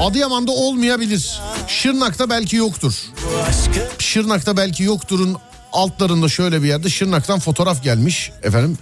Adıyaman'da 0.00 0.52
olmayabilir. 0.52 1.40
Şırnak'ta 1.68 2.30
belki 2.30 2.56
yoktur. 2.56 2.94
Şırnak'ta 3.98 4.56
belki 4.56 4.82
yokturun 4.82 5.36
altlarında 5.72 6.28
şöyle 6.28 6.62
bir 6.62 6.68
yerde 6.68 6.88
Şırnak'tan 6.90 7.38
fotoğraf 7.38 7.82
gelmiş 7.82 8.32
efendim. 8.42 8.78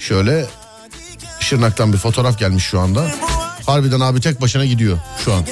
Şöyle 0.00 0.46
Şırnak'tan 1.40 1.92
bir 1.92 1.98
fotoğraf 1.98 2.38
gelmiş 2.38 2.64
şu 2.64 2.80
anda. 2.80 3.10
Harbiden 3.66 4.00
abi 4.00 4.20
tek 4.20 4.40
başına 4.40 4.64
gidiyor 4.64 4.98
şu 5.24 5.32
an. 5.34 5.44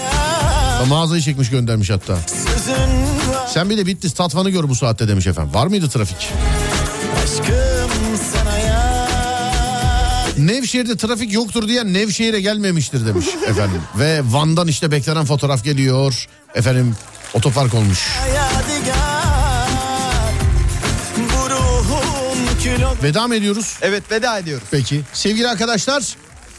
Mağazayı 0.88 1.22
çekmiş 1.22 1.50
göndermiş 1.50 1.90
hatta. 1.90 2.18
Sen 3.54 3.70
bir 3.70 3.76
de 3.78 3.86
Bitlis 3.86 4.14
Tatvan'ı 4.14 4.50
gör 4.50 4.68
bu 4.68 4.74
saatte 4.74 5.08
demiş 5.08 5.26
efendim. 5.26 5.54
Var 5.54 5.66
mıydı 5.66 5.88
trafik? 5.88 6.28
Nevşehir'de 10.38 10.96
trafik 10.96 11.32
yoktur 11.32 11.68
diyen 11.68 11.92
Nevşehir'e 11.94 12.40
gelmemiştir 12.40 13.06
demiş 13.06 13.26
efendim. 13.48 13.80
Ve 13.98 14.20
Van'dan 14.24 14.68
işte 14.68 14.90
beklenen 14.90 15.24
fotoğraf 15.24 15.64
geliyor. 15.64 16.26
Efendim 16.54 16.96
otopark 17.34 17.74
olmuş. 17.74 18.08
Veda 23.02 23.26
mı 23.26 23.34
ediyoruz? 23.36 23.76
Evet 23.82 24.10
veda 24.10 24.38
ediyoruz. 24.38 24.68
Peki. 24.70 25.00
Sevgili 25.12 25.48
arkadaşlar 25.48 26.16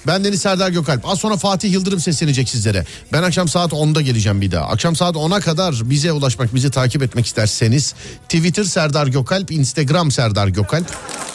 ben 0.07 0.23
Deniz 0.23 0.41
Serdar 0.41 0.69
Gökalp. 0.69 1.05
Az 1.05 1.19
sonra 1.19 1.37
Fatih 1.37 1.71
Yıldırım 1.71 1.99
seslenecek 1.99 2.49
sizlere. 2.49 2.85
Ben 3.13 3.23
akşam 3.23 3.47
saat 3.47 3.71
10'da 3.71 4.01
geleceğim 4.01 4.41
bir 4.41 4.51
daha. 4.51 4.65
Akşam 4.65 4.95
saat 4.95 5.15
10'a 5.15 5.39
kadar 5.39 5.75
bize 5.83 6.11
ulaşmak, 6.11 6.55
bizi 6.55 6.71
takip 6.71 7.03
etmek 7.03 7.25
isterseniz 7.25 7.93
Twitter 8.23 8.63
Serdar 8.63 9.07
Gökalp, 9.07 9.51
Instagram 9.51 10.11
Serdar 10.11 10.47
Gökalp, 10.47 10.87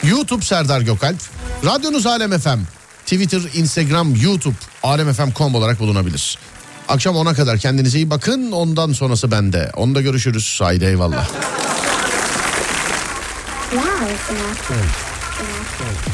YouTube 0.03 0.45
Serdar 0.45 0.81
Gökalp, 0.81 1.17
radyonuz 1.65 2.05
Alem 2.05 2.39
FM, 2.39 2.59
Twitter, 3.05 3.41
Instagram, 3.53 4.15
YouTube 4.15 4.55
alemfm.com 4.83 5.55
olarak 5.55 5.79
bulunabilir. 5.79 6.37
Akşam 6.87 7.15
10'a 7.15 7.33
kadar 7.33 7.57
kendinize 7.57 7.97
iyi 7.97 8.09
bakın. 8.09 8.51
Ondan 8.51 8.93
sonrası 8.93 9.31
bende. 9.31 9.71
Onda 9.75 10.01
görüşürüz. 10.01 10.59
Haydi 10.61 10.85
eyvallah. 10.85 11.29
Wow, 13.71 14.13
it's 14.13 14.29
enough. 14.29 16.12